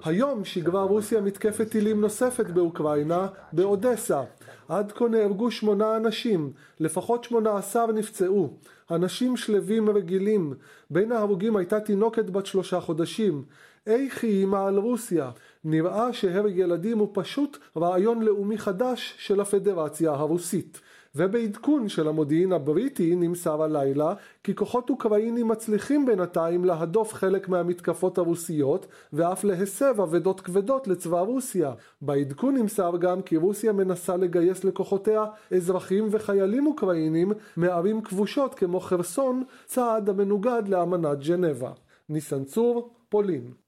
[0.04, 4.22] היום שיגרה רוסיה מתקפת טילים נוספת באוקראינה, באודסה.
[4.68, 8.54] עד כה נהרגו שמונה אנשים, לפחות שמונה עשר נפצעו.
[8.92, 10.54] אנשים שלווים רגילים.
[10.90, 13.44] בין ההרוגים הייתה תינוקת בת שלושה חודשים.
[13.88, 15.32] איך היא אימה על רוסיה?
[15.64, 20.82] נראה שהרג ילדים הוא פשוט רעיון לאומי חדש של הפדרציה הרוסית.
[21.16, 28.86] ובעדכון של המודיעין הבריטי נמסר הלילה כי כוחות אוקראינים מצליחים בינתיים להדוף חלק מהמתקפות הרוסיות
[29.14, 31.74] ואף להסב אבדות כבדות לצבא רוסיה.
[32.02, 39.44] בעדכון נמסר גם כי רוסיה מנסה לגייס לכוחותיה אזרחים וחיילים אוקראינים מערים כבושות כמו חרסון,
[39.66, 41.72] צעד המנוגד לאמנת ג'נבה.
[42.10, 43.63] ניסן צור, פולין.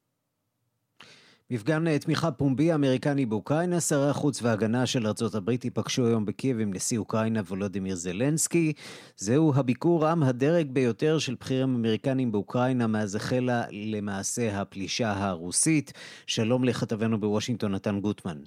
[1.51, 6.97] מפגן תמיכה פומבי אמריקני באוקראינה, שרי החוץ וההגנה של ארה"ב ייפגשו היום בקייב עם נשיא
[6.97, 8.73] אוקראינה וולודימיר זלנסקי.
[9.17, 15.93] זהו הביקור עם הדרג ביותר של בכירים אמריקנים באוקראינה מאז החלה למעשה הפלישה הרוסית.
[16.27, 18.37] שלום לכתבנו בוושינגטון, נתן גוטמן.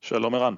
[0.00, 0.54] שלום ערן.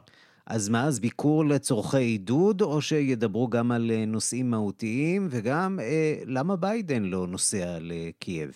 [0.46, 6.14] אז מה, אז ביקור לצורכי עידוד, או שידברו גם על אה, נושאים מהותיים, וגם אה,
[6.24, 8.52] למה ביידן לא נוסע לקייב?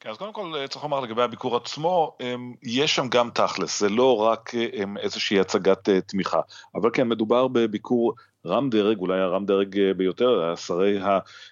[0.00, 3.80] כן, אז קודם כל אה, צריך לומר לגבי הביקור עצמו, אמ, יש שם גם תכלס,
[3.80, 6.40] זה לא רק אמ, איזושהי הצגת תמיכה,
[6.74, 8.14] אבל כן, מדובר בביקור
[8.46, 10.98] רם דרג, אולי הרם דרג ביותר, שרי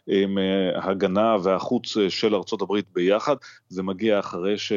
[0.08, 0.38] אמ,
[0.74, 3.36] ההגנה והחוץ של ארצות הברית ביחד,
[3.68, 4.72] זה מגיע אחרי ש...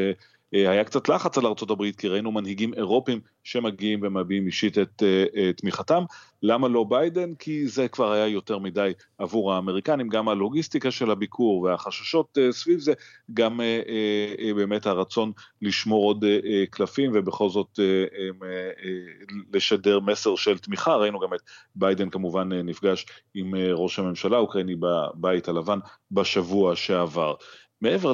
[0.53, 5.03] אה, היה קצת לחץ על ארה"ב, כי ראינו מנהיגים אירופים שמגיעים ומביעים אישית את
[5.35, 6.03] אה, תמיכתם.
[6.43, 7.35] למה לא ביידן?
[7.35, 12.79] כי זה כבר היה יותר מדי עבור האמריקנים, גם הלוגיסטיקה של הביקור והחששות אה, סביב
[12.79, 12.93] זה,
[13.33, 13.59] גם
[14.55, 16.25] באמת הרצון לשמור עוד
[16.69, 17.79] קלפים ובכל זאת
[19.53, 20.95] לשדר מסר של תמיכה.
[20.95, 21.41] ראינו גם את
[21.75, 25.79] ביידן כמובן נפגש עם ראש הממשלה האוקראיני בבית הלבן
[26.11, 27.35] בשבוע שעבר.
[27.81, 28.13] מעבר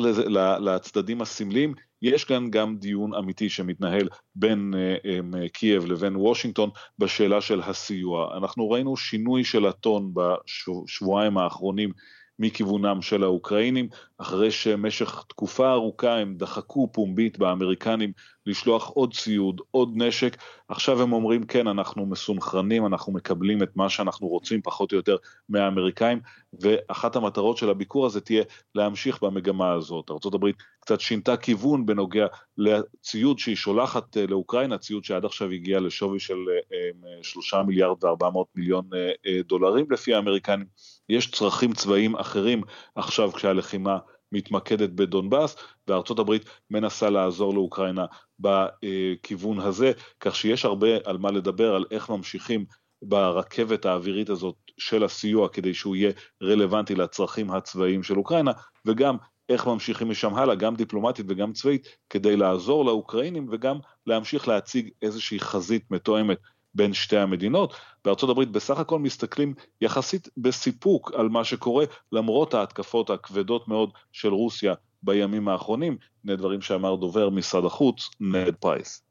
[0.59, 7.61] לצדדים הסמליים, יש כאן גם דיון אמיתי שמתנהל בין uh, קייב לבין וושינגטון בשאלה של
[7.61, 8.37] הסיוע.
[8.37, 11.91] אנחנו ראינו שינוי של הטון בשבועיים האחרונים
[12.39, 18.11] מכיוונם של האוקראינים, אחרי שמשך תקופה ארוכה הם דחקו פומבית באמריקנים
[18.45, 20.37] לשלוח עוד ציוד, עוד נשק,
[20.69, 25.15] עכשיו הם אומרים כן, אנחנו מסונכרנים, אנחנו מקבלים את מה שאנחנו רוצים פחות או יותר
[25.49, 26.19] מהאמריקאים,
[26.61, 28.43] ואחת המטרות של הביקור הזה תהיה
[28.75, 30.11] להמשיך במגמה הזאת.
[30.11, 30.45] ארה"ב
[30.79, 32.27] קצת שינתה כיוון בנוגע
[32.57, 36.37] לציוד שהיא שולחת אה, לאוקראינה, ציוד שעד עכשיו הגיע לשווי של
[36.73, 40.65] אה, שלושה מיליארד וארבע מאות מיליון אה, דולרים לפי האמריקנים.
[41.09, 42.61] יש צרכים צבאיים אחרים
[42.95, 43.97] עכשיו כשהלחימה
[44.31, 45.55] מתמקדת בדונבאס,
[45.87, 48.05] וארצות הברית מנסה לעזור לאוקראינה
[48.39, 52.65] בכיוון הזה, כך שיש הרבה על מה לדבר, על איך ממשיכים
[53.01, 56.11] ברכבת האווירית הזאת של הסיוע כדי שהוא יהיה
[56.43, 58.51] רלוונטי לצרכים הצבאיים של אוקראינה,
[58.85, 59.17] וגם
[59.49, 65.39] איך ממשיכים משם הלאה, גם דיפלומטית וגם צבאית, כדי לעזור לאוקראינים וגם להמשיך להציג איזושהי
[65.39, 66.37] חזית מתואמת
[66.75, 67.73] בין שתי המדינות.
[68.05, 74.29] בארצות הברית בסך הכל מסתכלים יחסית בסיפוק על מה שקורה, למרות ההתקפות הכבדות מאוד של
[74.29, 79.04] רוסיה בימים האחרונים, הנה דברים שאמר דובר משרד החוץ, נד פרייס.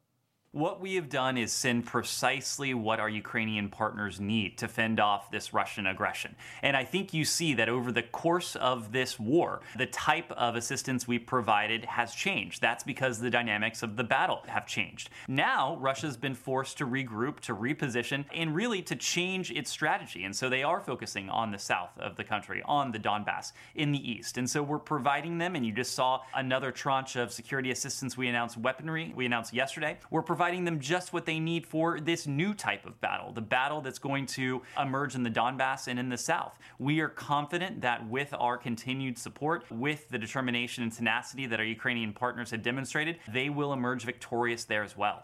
[0.54, 5.32] What we have done is send precisely what our Ukrainian partners need to fend off
[5.32, 6.36] this Russian aggression.
[6.62, 10.54] And I think you see that over the course of this war, the type of
[10.54, 12.60] assistance we provided has changed.
[12.60, 15.10] That's because the dynamics of the battle have changed.
[15.26, 20.22] Now, Russia's been forced to regroup, to reposition, and really to change its strategy.
[20.22, 23.90] And so they are focusing on the south of the country, on the Donbass, in
[23.90, 24.38] the east.
[24.38, 28.28] And so we're providing them, and you just saw another tranche of security assistance we
[28.28, 29.98] announced weaponry, we announced yesterday.
[30.12, 33.41] We're providing providing them just what they need for this new type of battle, the
[33.41, 36.57] battle that's going to emerge in the Donbass and in the South.
[36.79, 41.65] We are confident that with our continued support, with the determination and tenacity that our
[41.65, 45.23] Ukrainian partners had demonstrated, they will emerge victorious there as well.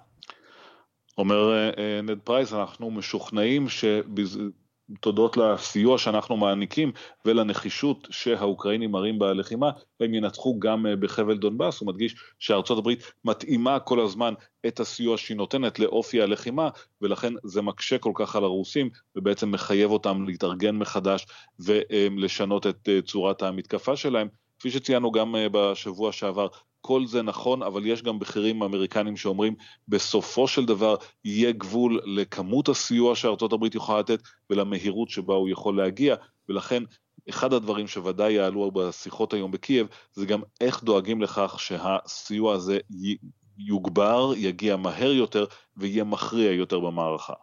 [1.18, 1.72] אומר
[2.04, 3.70] נד פרייס, אנחנו משוכנעים
[5.01, 6.93] תודות לסיוע שאנחנו מעניקים
[7.25, 11.81] ולנחישות שהאוקראינים מראים בלחימה, הם ינצחו גם אה, בחבל דונבאס.
[11.81, 14.35] הוא מדגיש שארצות הברית מתאימה כל הזמן
[14.67, 16.69] את הסיוע שהיא נותנת לאופי הלחימה,
[17.03, 21.27] ולכן זה מקשה כל כך על הרוסים, ובעצם מחייב אותם להתארגן מחדש
[21.59, 24.29] ולשנות את אה, צורת המתקפה שלהם.
[24.59, 26.47] כפי שציינו גם אה, בשבוע שעבר,
[26.81, 29.55] כל זה נכון, אבל יש גם בכירים אמריקנים שאומרים
[29.89, 35.77] בסופו של דבר יהיה גבול לכמות הסיוע שארצות הברית יכולה לתת ולמהירות שבה הוא יכול
[35.77, 36.15] להגיע,
[36.49, 36.83] ולכן
[37.29, 42.79] אחד הדברים שוודאי יעלו בשיחות היום בקייב זה גם איך דואגים לכך שהסיוע הזה
[43.59, 45.45] יוגבר, יגיע מהר יותר
[45.77, 47.35] ויהיה מכריע יותר במערכה.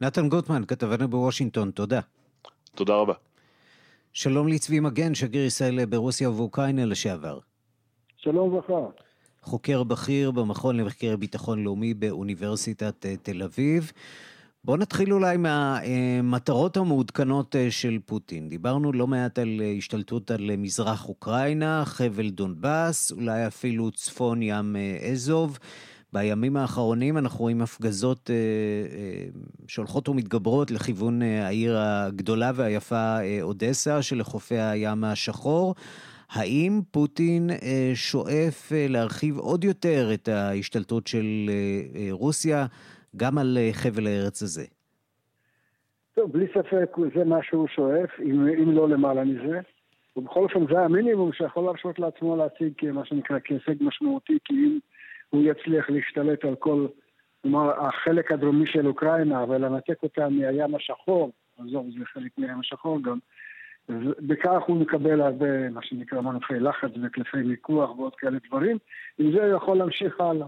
[0.00, 2.00] נתן גוטמן, כתבנו בוושינגטון, תודה.
[2.74, 3.14] תודה רבה.
[4.12, 7.38] שלום לצבי מגן, שגריר ישראל ברוסיה ובאוקראינה לשעבר.
[8.32, 8.90] שלום וברכה.
[9.42, 13.92] חוקר בכיר במכון למחקר ביטחון לאומי באוניברסיטת אה, תל אביב.
[14.64, 18.48] בואו נתחיל אולי מהמטרות המעודכנות אה, של פוטין.
[18.48, 24.76] דיברנו לא מעט על אה, השתלטות על מזרח אוקראינה, חבל דונבאס, אולי אפילו צפון ים
[25.12, 25.58] אזוב.
[26.12, 28.30] בימים האחרונים אנחנו רואים הפגזות
[29.66, 35.74] שהולכות ומתגברות לכיוון העיר הגדולה והיפה אודסה שלחופי הים השחור.
[36.30, 37.50] האם פוטין
[37.94, 41.50] שואף להרחיב עוד יותר את ההשתלטות של
[42.10, 42.66] רוסיה
[43.16, 44.64] גם על חבל הארץ הזה?
[46.14, 49.60] טוב, בלי ספק זה מה שהוא שואף, אם, אם לא למעלה מזה.
[50.16, 54.78] ובכל אופן זה המינימום שיכול להרשות לעצמו להציג כמה שנקרא כהישג משמעותי, כי אם
[55.30, 56.86] הוא יצליח להשתלט על כל,
[57.42, 63.18] כלומר, החלק הדרומי של אוקראינה ולנתק אותה מהים השחור, עזוב, זה חלק מהים השחור גם,
[64.18, 68.78] בכך הוא מקבל הרבה, מה שנקרא מנופי לחץ וקלפי מיקוח ועוד כאלה דברים,
[69.18, 70.46] עם זה הוא יכול להמשיך הלאה.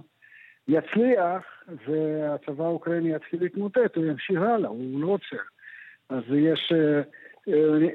[0.68, 1.42] יצליח
[1.86, 5.36] והצבא האוקראיני יתחיל להתמוטט, הוא ימשיך הלאה, הוא לא עוצר.
[6.08, 7.02] אז יש אה,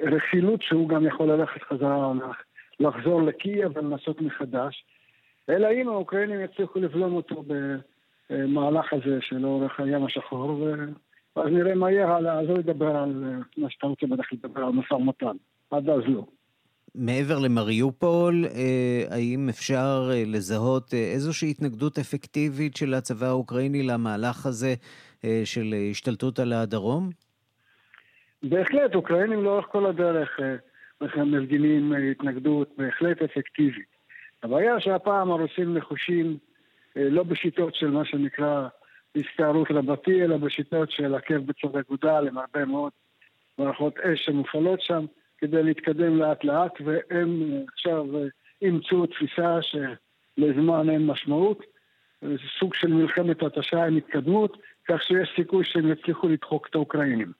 [0.03, 2.11] רכילות שהוא גם יכול ללכת חזרה,
[2.79, 4.85] לחזור לקייב ולנסות מחדש.
[5.49, 7.43] אלא אם האוקראינים יצליחו לבלום אותו
[8.29, 10.67] במהלך הזה של אורך הים השחור,
[11.35, 14.71] ואז נראה מה יהיה הלאה, אז הוא ידבר על מה שאתה רוצה בטח לדבר על
[14.71, 15.35] משא ומתן.
[15.71, 16.25] עד אז לא.
[16.95, 18.45] מעבר למריופול,
[19.09, 24.73] האם אפשר לזהות איזושהי התנגדות אפקטיבית של הצבא האוקראיני למהלך הזה
[25.43, 27.09] של השתלטות על הדרום?
[28.43, 30.39] בהחלט, אוקראינים לאורך כל הדרך
[31.01, 33.95] מפגינים התנגדות בהחלט אפקטיבית.
[34.43, 36.37] הבעיה שהפעם הרוסים נחושים
[36.95, 38.67] לא בשיטות של מה שנקרא
[39.15, 42.91] הסתערות רבתי, אלא בשיטות של עקב בצד אגודל עם הרבה מאוד
[43.57, 45.05] מערכות אש שמופעלות שם
[45.37, 47.41] כדי להתקדם לאט לאט, והם
[47.73, 48.05] עכשיו
[48.61, 51.63] אימצו תפיסה שלזמן אין משמעות.
[52.21, 54.57] זה סוג של מלחמת התשה עם התקדמות,
[54.87, 57.31] כך שיש סיכוי שהם יצליחו לדחוק את האוקראינים.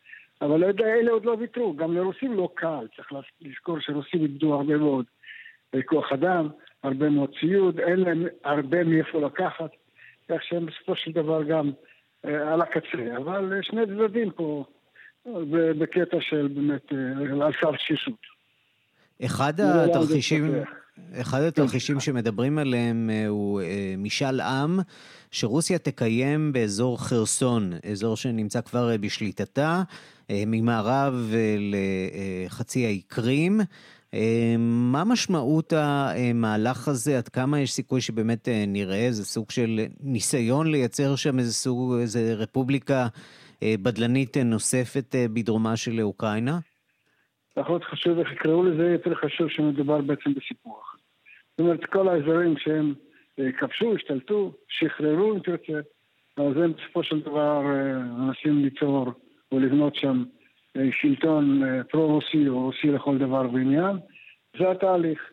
[0.41, 4.78] אבל לא אלה עוד לא ויתרו, גם לרוסים לא קל, צריך לזכור שרוסים איבדו הרבה
[4.78, 5.05] מאוד
[5.86, 6.49] כוח אדם,
[6.84, 9.69] הרבה מאוד ציוד, אין להם הרבה מאיפה לקחת,
[10.30, 11.71] כך שהם בסופו של דבר גם
[12.26, 13.17] אה, על הקצה.
[13.17, 14.65] אבל שני צדדים פה
[15.80, 18.19] בקטע של באמת, אה, על סף תשישות.
[19.26, 20.63] אחד התרחישים...
[21.21, 23.61] אחד התרחישים שמדברים עליהם אה, הוא
[23.97, 24.80] משאל עם
[25.32, 29.84] שרוסיה תקיים באזור חרסון, אזור שנמצא כבר בשליטתה,
[30.32, 33.59] ממערב לחצי האי קרים.
[34.60, 37.18] מה משמעות המהלך הזה?
[37.18, 42.34] עד כמה יש סיכוי שבאמת נראה איזה סוג של ניסיון לייצר שם איזה סוג, איזה
[42.34, 43.08] רפובליקה
[43.64, 46.60] בדלנית נוספת בדרומה של אוקראינה?
[47.53, 50.95] פחות חשוב איך יקראו לזה, יותר חשוב שמדובר בעצם בסיפוח.
[51.51, 52.93] זאת אומרת, כל האזורים שהם
[53.60, 55.80] כבשו, השתלטו, שחררו אם תרצה,
[56.38, 57.62] אז הם בסופו של דבר
[58.18, 59.12] מנסים ליצור
[59.51, 60.24] או לבנות שם
[60.91, 63.97] שלטון פרו-רוסי או רוסי לכל דבר ועניין.
[64.57, 65.32] זה התהליך.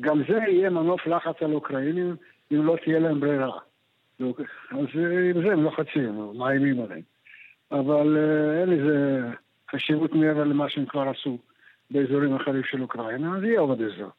[0.00, 2.16] גם זה יהיה מנוף לחץ על אוקראינים
[2.52, 3.58] אם לא תהיה להם ברירה.
[4.20, 4.86] אז
[5.34, 7.02] עם זה הם לוחצים, מאיימים עליהם.
[7.72, 8.16] אבל
[8.60, 9.20] אין לזה
[9.70, 11.38] חשיבות מעבר למה שהם כבר עשו
[11.90, 14.10] באזורים אחרים של אוקראינה, אז יהיה עוד אזור.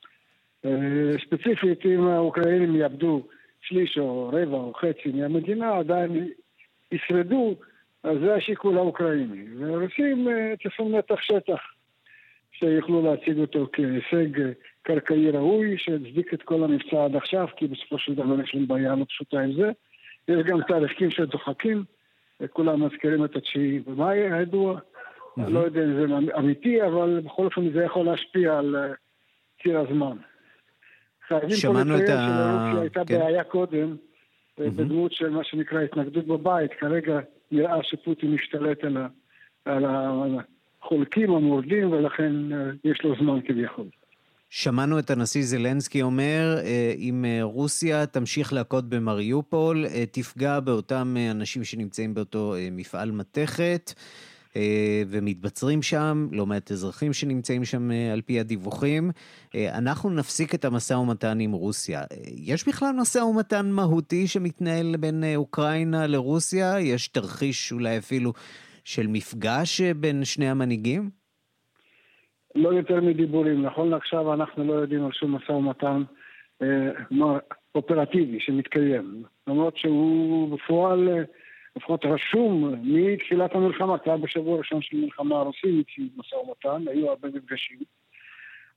[1.26, 3.28] ספציפית, אם האוקראינים יאבדו
[3.62, 6.30] שליש או רבע או חצי מהמדינה, עדיין
[6.92, 7.56] ישרדו,
[8.04, 9.46] אז זה השיקול האוקראיני.
[9.58, 10.28] והרוסים
[10.64, 11.60] צריכים נתח שטח
[12.52, 18.16] שיוכלו להציג אותו כהישג קרקעי ראוי, שהצדיק את כל המבצע עד עכשיו, כי בסופו של
[18.16, 19.72] דבר יש להם בעיה לא פשוטה עם זה.
[20.28, 21.84] יש גם תהליכים שדוחקים,
[22.50, 24.80] כולם מזכירים את התשיעי במאי הידוע.
[24.80, 25.50] Mm-hmm.
[25.50, 28.76] לא יודע אם זה אמיתי, אבל בכל אופן זה יכול להשפיע על
[29.64, 30.18] ציר הזמן.
[31.50, 32.28] שמענו את ה...
[32.28, 33.20] שלרוסיה הייתה כן.
[33.20, 34.64] בעיה קודם, mm-hmm.
[34.64, 36.74] בדמות של מה שנקרא התנגדות בבית.
[36.74, 37.20] כרגע
[37.52, 39.08] נראה שפוטין משתלט על, ה...
[39.66, 39.86] על
[40.82, 42.34] החולקים המורדים, ולכן
[42.84, 43.86] יש לו זמן כביכול.
[44.50, 46.58] שמענו את הנשיא זלנסקי אומר,
[46.98, 53.92] אם רוסיה תמשיך להכות במריופול, תפגע באותם אנשים שנמצאים באותו מפעל מתכת.
[55.08, 59.12] ומתבצרים שם, לא מעט אזרחים שנמצאים שם על פי הדיווחים.
[59.78, 62.02] אנחנו נפסיק את המשא ומתן עם רוסיה.
[62.36, 66.80] יש בכלל משא ומתן מהותי שמתנהל בין אוקראינה לרוסיה?
[66.80, 68.34] יש תרחיש אולי אפילו
[68.84, 71.10] של מפגש בין שני המנהיגים?
[72.56, 73.62] לא יותר מדיבורים.
[73.62, 76.04] נכון לעכשיו אנחנו לא יודעים על שום משא ומתן
[76.62, 76.92] אה,
[77.76, 79.24] אופרטיבי שמתקיים.
[79.48, 81.10] למרות שהוא בפועל...
[81.10, 81.24] אה,
[81.80, 87.28] לפחות רשום מתחילת המלחמה, כבר בשבוע הראשון של המלחמה הרוסים הציעו משא ומתן, היו הרבה
[87.28, 87.80] מפגשים,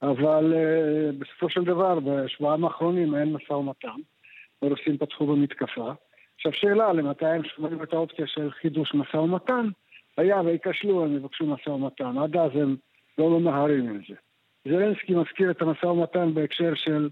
[0.03, 3.89] אבל uh, בסופו של דבר, בשבועיים האחרונים אין משא ומתן,
[4.63, 5.93] הרוסים פתחו במתקפה.
[6.37, 9.69] עכשיו שאלה, למתי הם שומעים את האופציה של חידוש משא ומתן?
[10.17, 12.77] היה וייכשלו, הם יבקשו משא ומתן, עד אז הם
[13.19, 14.15] לא ממהרים עם זה.
[14.65, 17.09] זלנסקי מזכיר את המשא ומתן בהקשר של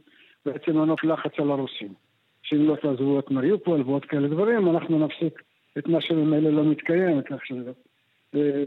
[0.46, 1.94] בעצם מנוף לחץ על הרוסים.
[2.42, 5.42] שאם לא תעזבו את מריופול ועוד כאלה דברים, אנחנו נפסיק
[5.78, 7.72] את מה שממילא לא מתקיים, כך שזה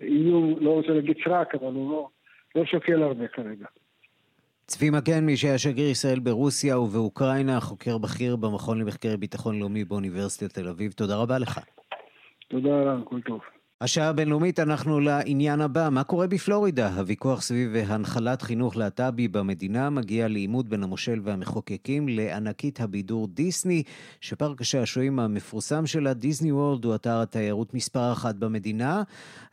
[0.01, 2.07] איום, לא רוצה להגיד סרק, אבל הוא לא,
[2.55, 3.65] לא שוקל הרבה כרגע.
[4.67, 10.53] צבי מגן, מי שהיה שגריר ישראל ברוסיה ובאוקראינה, חוקר בכיר במכון למחקרי ביטחון לאומי באוניברסיטת
[10.53, 11.59] תל אביב, תודה רבה לך.
[12.47, 13.41] תודה רבה, כל טוב.
[13.83, 15.89] השעה הבינלאומית, אנחנו לעניין הבא.
[15.91, 16.87] מה קורה בפלורידה?
[16.95, 23.83] הוויכוח סביב הנחלת חינוך להט"בי במדינה מגיע לעימות בין המושל והמחוקקים לענקית הבידור דיסני,
[24.21, 29.03] שפארק השעשועים המפורסם שלה, דיסני וורלד, הוא אתר התיירות מספר אחת במדינה,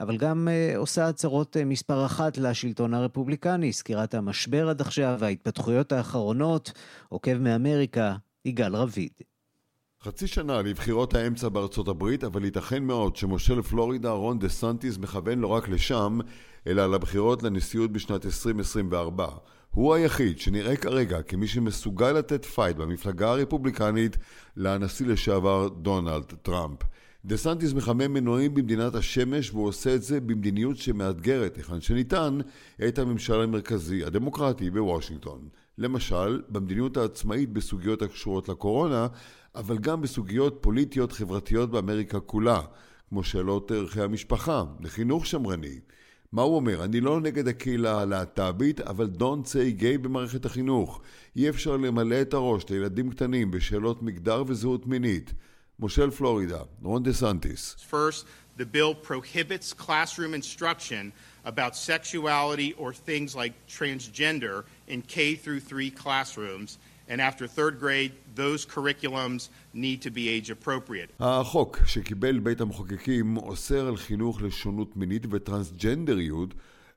[0.00, 5.92] אבל גם uh, עושה הצהרות uh, מספר אחת לשלטון הרפובליקני, סקירת המשבר עד עכשיו וההתפתחויות
[5.92, 6.72] האחרונות,
[7.08, 9.29] עוקב מאמריקה, יגאל רביד.
[10.04, 15.38] חצי שנה לבחירות האמצע בארצות הברית, אבל ייתכן מאוד שמושל פלורידה רון דה סנטיס מכוון
[15.38, 16.18] לא רק לשם,
[16.66, 19.26] אלא לבחירות לנשיאות בשנת 2024.
[19.70, 24.16] הוא היחיד שנראה כרגע כמי שמסוגל לתת fight במפלגה הרפובליקנית
[24.56, 26.78] לנשיא לשעבר דונלד טראמפ.
[27.24, 32.38] דה סנטיס מחמם מנועים במדינת השמש והוא עושה את זה במדיניות שמאתגרת, היכן שניתן,
[32.88, 35.48] את הממשל המרכזי הדמוקרטי בוושינגטון.
[35.78, 39.06] למשל, במדיניות העצמאית בסוגיות הקשורות לקורונה,
[39.54, 42.60] אבל גם בסוגיות פוליטיות חברתיות באמריקה כולה,
[43.08, 45.80] כמו שאלות ערכי המשפחה, לחינוך שמרני.
[46.32, 46.84] מה הוא אומר?
[46.84, 51.00] אני לא נגד הקהילה הלהט"בית, אבל don't say gay במערכת החינוך.
[51.36, 55.32] אי אפשר למלא את הראש לילדים קטנים בשאלות מגדר וזהות מינית.
[55.78, 57.76] מושל פלורידה, רון דה סנטיס.
[58.58, 61.12] The bill prohibits classroom instruction
[61.46, 66.78] about sexuality or things like transgender in K through 3 classrooms.
[67.10, 69.42] And after third grade, those curriculums
[69.74, 71.10] need to be age appropriate.
[71.20, 76.54] החוק שקיבל בית המחוקקים אוסר על חינוך לשונות מינית וטרנסג'נדריות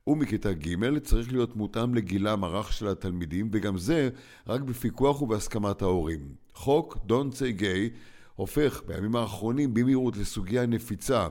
[0.08, 4.10] ומכיתה ג' צריך להיות מותאם לגילם הרך של התלמידים וגם זה
[4.48, 6.20] רק בפיקוח ובהסכמת ההורים.
[6.54, 7.98] חוק Don't Say Gay
[8.36, 11.28] הופך בימים האחרונים במהירות לסוגיה נפיצה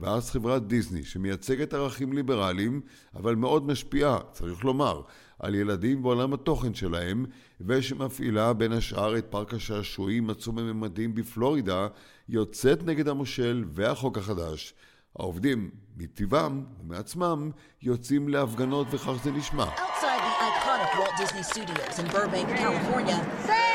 [0.00, 2.80] ואז חברת דיסני שמייצגת ערכים ליברליים
[3.14, 5.02] אבל מאוד משפיעה, צריך לומר,
[5.38, 7.26] על ילדים בעולם התוכן שלהם,
[7.60, 11.86] ושמפעילה בין השאר את פארק השעשועים עצום הממדים בפלורידה,
[12.28, 14.74] יוצאת נגד המושל והחוק החדש.
[15.18, 17.50] העובדים, מטבעם ומעצמם,
[17.82, 19.64] יוצאים להפגנות וכך זה נשמע.
[19.64, 23.65] Outside the iconic Walt Disney Studios in Burbank, California.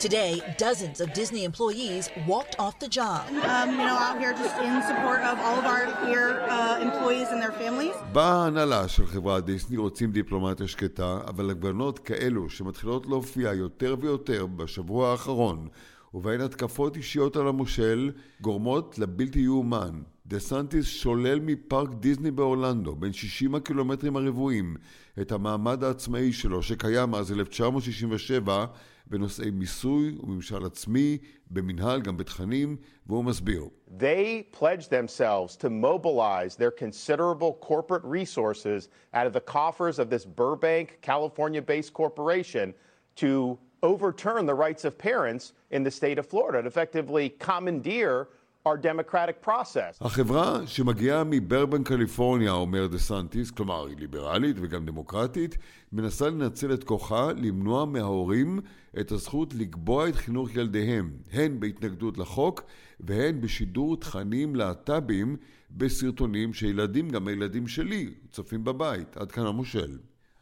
[0.00, 3.22] Today, dozens of Disney employees walked off the job.
[3.42, 7.28] Um, you know, out here just in support of all of our here uh, employees
[7.32, 7.94] and their families.
[8.12, 15.10] בהנהלה של חברת דיסני רוצים דיפלומטיה שקטה, אבל הגוונות כאלו שמתחילות להופיע יותר ויותר בשבוע
[15.10, 15.68] האחרון,
[16.14, 20.02] ובהן התקפות אישיות על המושל, גורמות לבלתי יאומן.
[20.28, 24.76] דה סנטיס שולל מפארק דיסני באורלנדו, בין 60 הקילומטרים הרבועים,
[25.20, 28.66] את המעמד העצמאי שלו, שקיים אז 1967,
[29.06, 31.18] בנושאי מיסוי וממשל עצמי,
[31.50, 32.76] במנהל, גם בתכנים,
[33.06, 33.68] והוא מסביר.
[33.98, 40.24] They pledged themselves to mobilize their considerable corporate resources out of the coffers of this
[40.26, 42.74] Burbank, California-based corporation
[43.16, 48.28] to overturn the rights of parents in the state of Florida, and effectively commandeer
[48.66, 49.98] our democratic process.
[50.00, 55.58] החברה שמגיעה מברבן קליפורניה, אומר דה סנטיס, כלומר היא ליברלית וגם דמוקרטית,
[55.92, 58.60] מנסה לנצל את כוחה למנוע מההורים
[59.00, 62.62] את הזכות לקבוע את חינוך ילדיהם, הן בהתנגדות לחוק
[63.00, 65.36] והן בשידור תכנים להט"בים
[65.70, 69.16] בסרטונים שילדים, גם הילדים שלי, צופים בבית.
[69.16, 69.98] עד כאן המושל.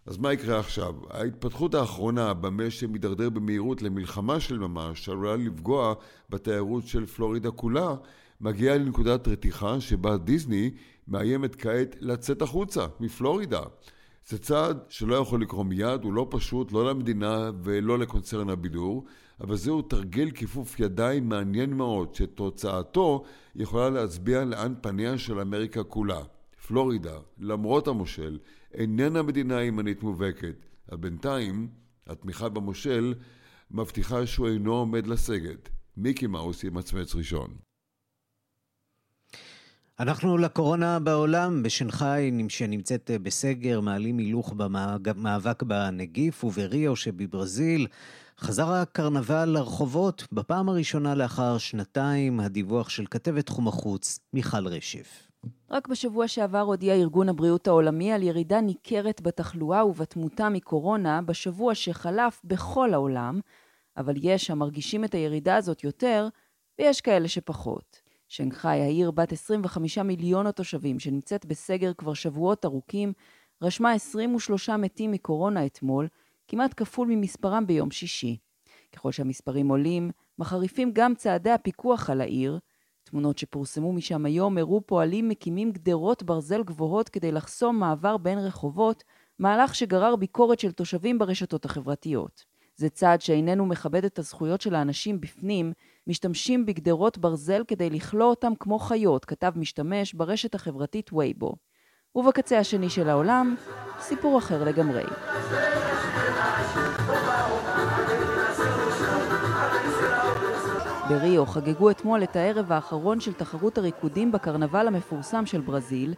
[0.07, 0.95] אז מה יקרה עכשיו?
[1.11, 5.95] ההתפתחות האחרונה במה שמתדרדר במהירות למלחמה של ממש, שעלולה לפגוע
[6.31, 7.95] בתיירות של פלורידה כולה,
[8.41, 10.71] מגיעה לנקודת רתיחה שבה דיסני
[11.09, 13.61] מאיימת כעת לצאת החוצה מפלורידה.
[14.29, 19.05] זה צעד שלא יכול לקרוא מיד, הוא לא פשוט, לא למדינה ולא לקונצרן הבידור,
[19.41, 23.25] אבל זהו תרגיל כיפוף ידיים מעניין מאוד, שתוצאתו
[23.57, 26.21] יכולה להצביע לאן פניה של אמריקה כולה.
[26.67, 28.39] פלורידה, למרות המושל,
[28.75, 30.67] איננה מדינה ימנית מובהקת.
[30.89, 31.69] אבל בינתיים,
[32.07, 33.14] התמיכה במושל
[33.71, 35.69] מבטיחה שהוא אינו עומד לסגת.
[35.97, 37.57] מיקי מאוס ימצמץ ראשון.
[40.01, 44.53] אנחנו לקורונה בעולם, בשנגחאי שנמצאת בסגר, מעלים הילוך
[45.03, 47.87] במאבק בנגיף, ובריו שבברזיל
[48.39, 55.26] חזר הקרנבל לרחובות בפעם הראשונה לאחר שנתיים, הדיווח של כתבת תחום החוץ, מיכל רשף.
[55.70, 62.40] רק בשבוע שעבר הודיע ארגון הבריאות העולמי על ירידה ניכרת בתחלואה ובתמותה מקורונה בשבוע שחלף
[62.44, 63.40] בכל העולם,
[63.97, 66.28] אבל יש המרגישים את הירידה הזאת יותר,
[66.78, 68.01] ויש כאלה שפחות.
[68.28, 73.12] שנגחאי, העיר בת 25 מיליון התושבים שנמצאת בסגר כבר שבועות ארוכים,
[73.62, 76.09] רשמה 23 מתים מקורונה אתמול,
[76.49, 78.36] כמעט כפול ממספרם ביום שישי.
[78.92, 82.59] ככל שהמספרים עולים, מחריפים גם צעדי הפיקוח על העיר.
[83.11, 89.05] תמונות שפורסמו משם היום הראו פועלים מקימים גדרות ברזל גבוהות כדי לחסום מעבר בין רחובות,
[89.39, 92.45] מהלך שגרר ביקורת של תושבים ברשתות החברתיות.
[92.77, 95.73] זה צעד שאיננו מכבד את הזכויות של האנשים בפנים,
[96.07, 101.55] משתמשים בגדרות ברזל כדי לכלוא אותם כמו חיות, כתב משתמש ברשת החברתית וייבו.
[102.15, 103.55] ובקצה השני של העולם,
[104.01, 105.03] סיפור אחר לגמרי.
[111.09, 116.15] בריו חגגו אתמול את הערב האחרון של תחרות הריקודים בקרנבל המפורסם של ברזיל,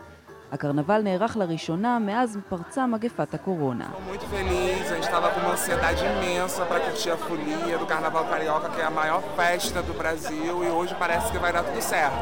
[0.53, 3.91] הקרנבל נערך לראשונה מאז פרצה מגפת הקורונה.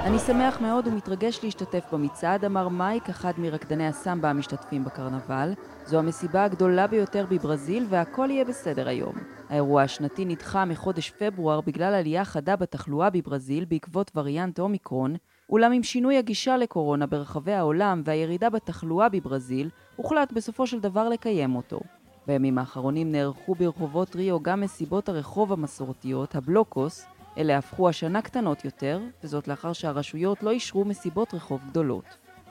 [0.05, 5.53] אני שמח מאוד ומתרגש להשתתף במצעד, אמר מייק, אחד מרקדני הסמבה המשתתפים בקרנבל.
[5.85, 9.15] זו המסיבה הגדולה ביותר בברזיל והכל יהיה בסדר היום.
[9.49, 15.17] האירוע השנתי נדחה מחודש פברואר בגלל עלייה חדה בתחלואה בברזיל בעקבות וריאנט אומיקרון,
[15.51, 21.57] אולם עם שינוי הגישה לקורונה ברחבי העולם והירידה בתחלואה בברזיל, הוחלט בסופו של דבר לקיים
[21.57, 21.81] אותו.
[22.27, 27.07] בימים האחרונים נערכו ברחובות ריו גם מסיבות הרחוב המסורתיות, הבלוקוס,
[27.39, 32.05] אלה הפכו השנה קטנות יותר, וזאת לאחר שהרשויות לא אישרו מסיבות רחוב גדולות.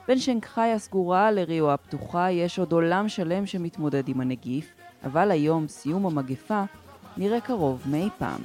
[0.08, 4.74] בין שנגחאי הסגורה לריו הפתוחה יש עוד עולם שלם שמתמודד עם הנגיף,
[5.04, 6.64] אבל היום, סיום המגפה,
[7.16, 8.40] נראה קרוב מאי פעם.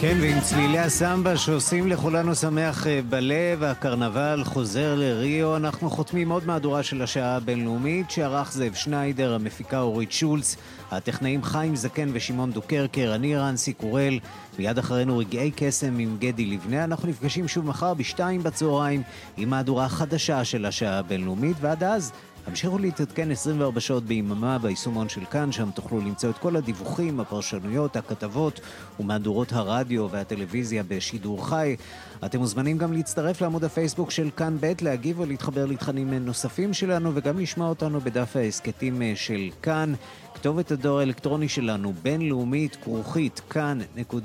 [0.00, 6.46] כן, ועם צלילי הסמבה שעושים לכולנו שמח אה, בלב, הקרנבל חוזר לריו, אנחנו חותמים עוד
[6.46, 10.56] מהדורה של השעה הבינלאומית, שערך זאב שניידר, המפיקה אורית שולץ,
[10.90, 14.18] הטכנאים חיים זקן ושמעון דוקרקר, אני רנסי קורל,
[14.58, 19.02] מיד אחרינו רגעי קסם עם גדי לבנה, אנחנו נפגשים שוב מחר בשתיים בצהריים
[19.36, 22.12] עם מהדורה חדשה של השעה הבינלאומית, ועד אז...
[22.48, 27.96] המשיכו להתעדכן 24 שעות ביממה ביישומון של כאן, שם תוכלו למצוא את כל הדיווחים, הפרשנויות,
[27.96, 28.60] הכתבות
[29.00, 31.76] ומהדורות הרדיו והטלוויזיה בשידור חי.
[32.24, 37.38] אתם מוזמנים גם להצטרף לעמוד הפייסבוק של כאן ב', להגיב ולהתחבר לתכנים נוספים שלנו וגם
[37.38, 39.94] לשמוע אותנו בדף ההסכתים של כאן.
[40.34, 44.16] כתובת הדואר האלקטרוני שלנו, בינלאומית, כרוכית, כאן.org.il.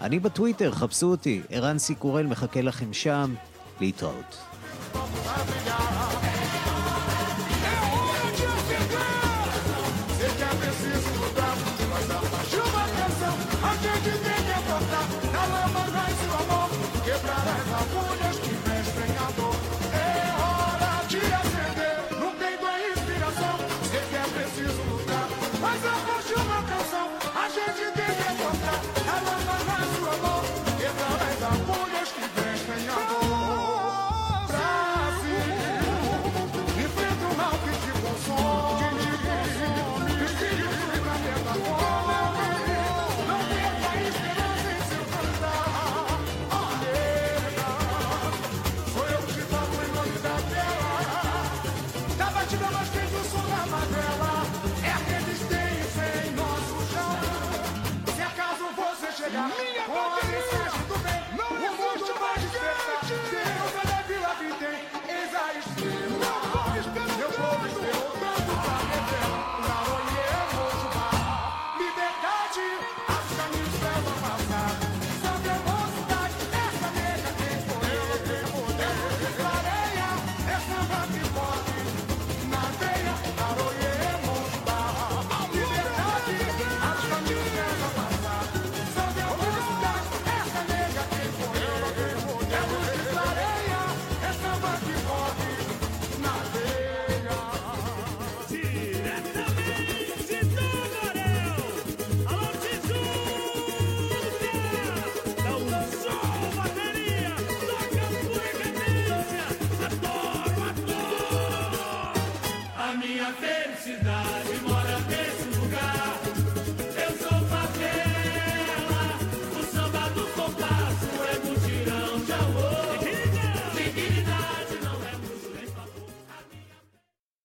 [0.00, 3.34] אני בטוויטר, חפשו אותי, ערן סיקורל מחכה לכם שם.
[3.80, 4.51] להתראות.
[4.94, 6.71] Africa.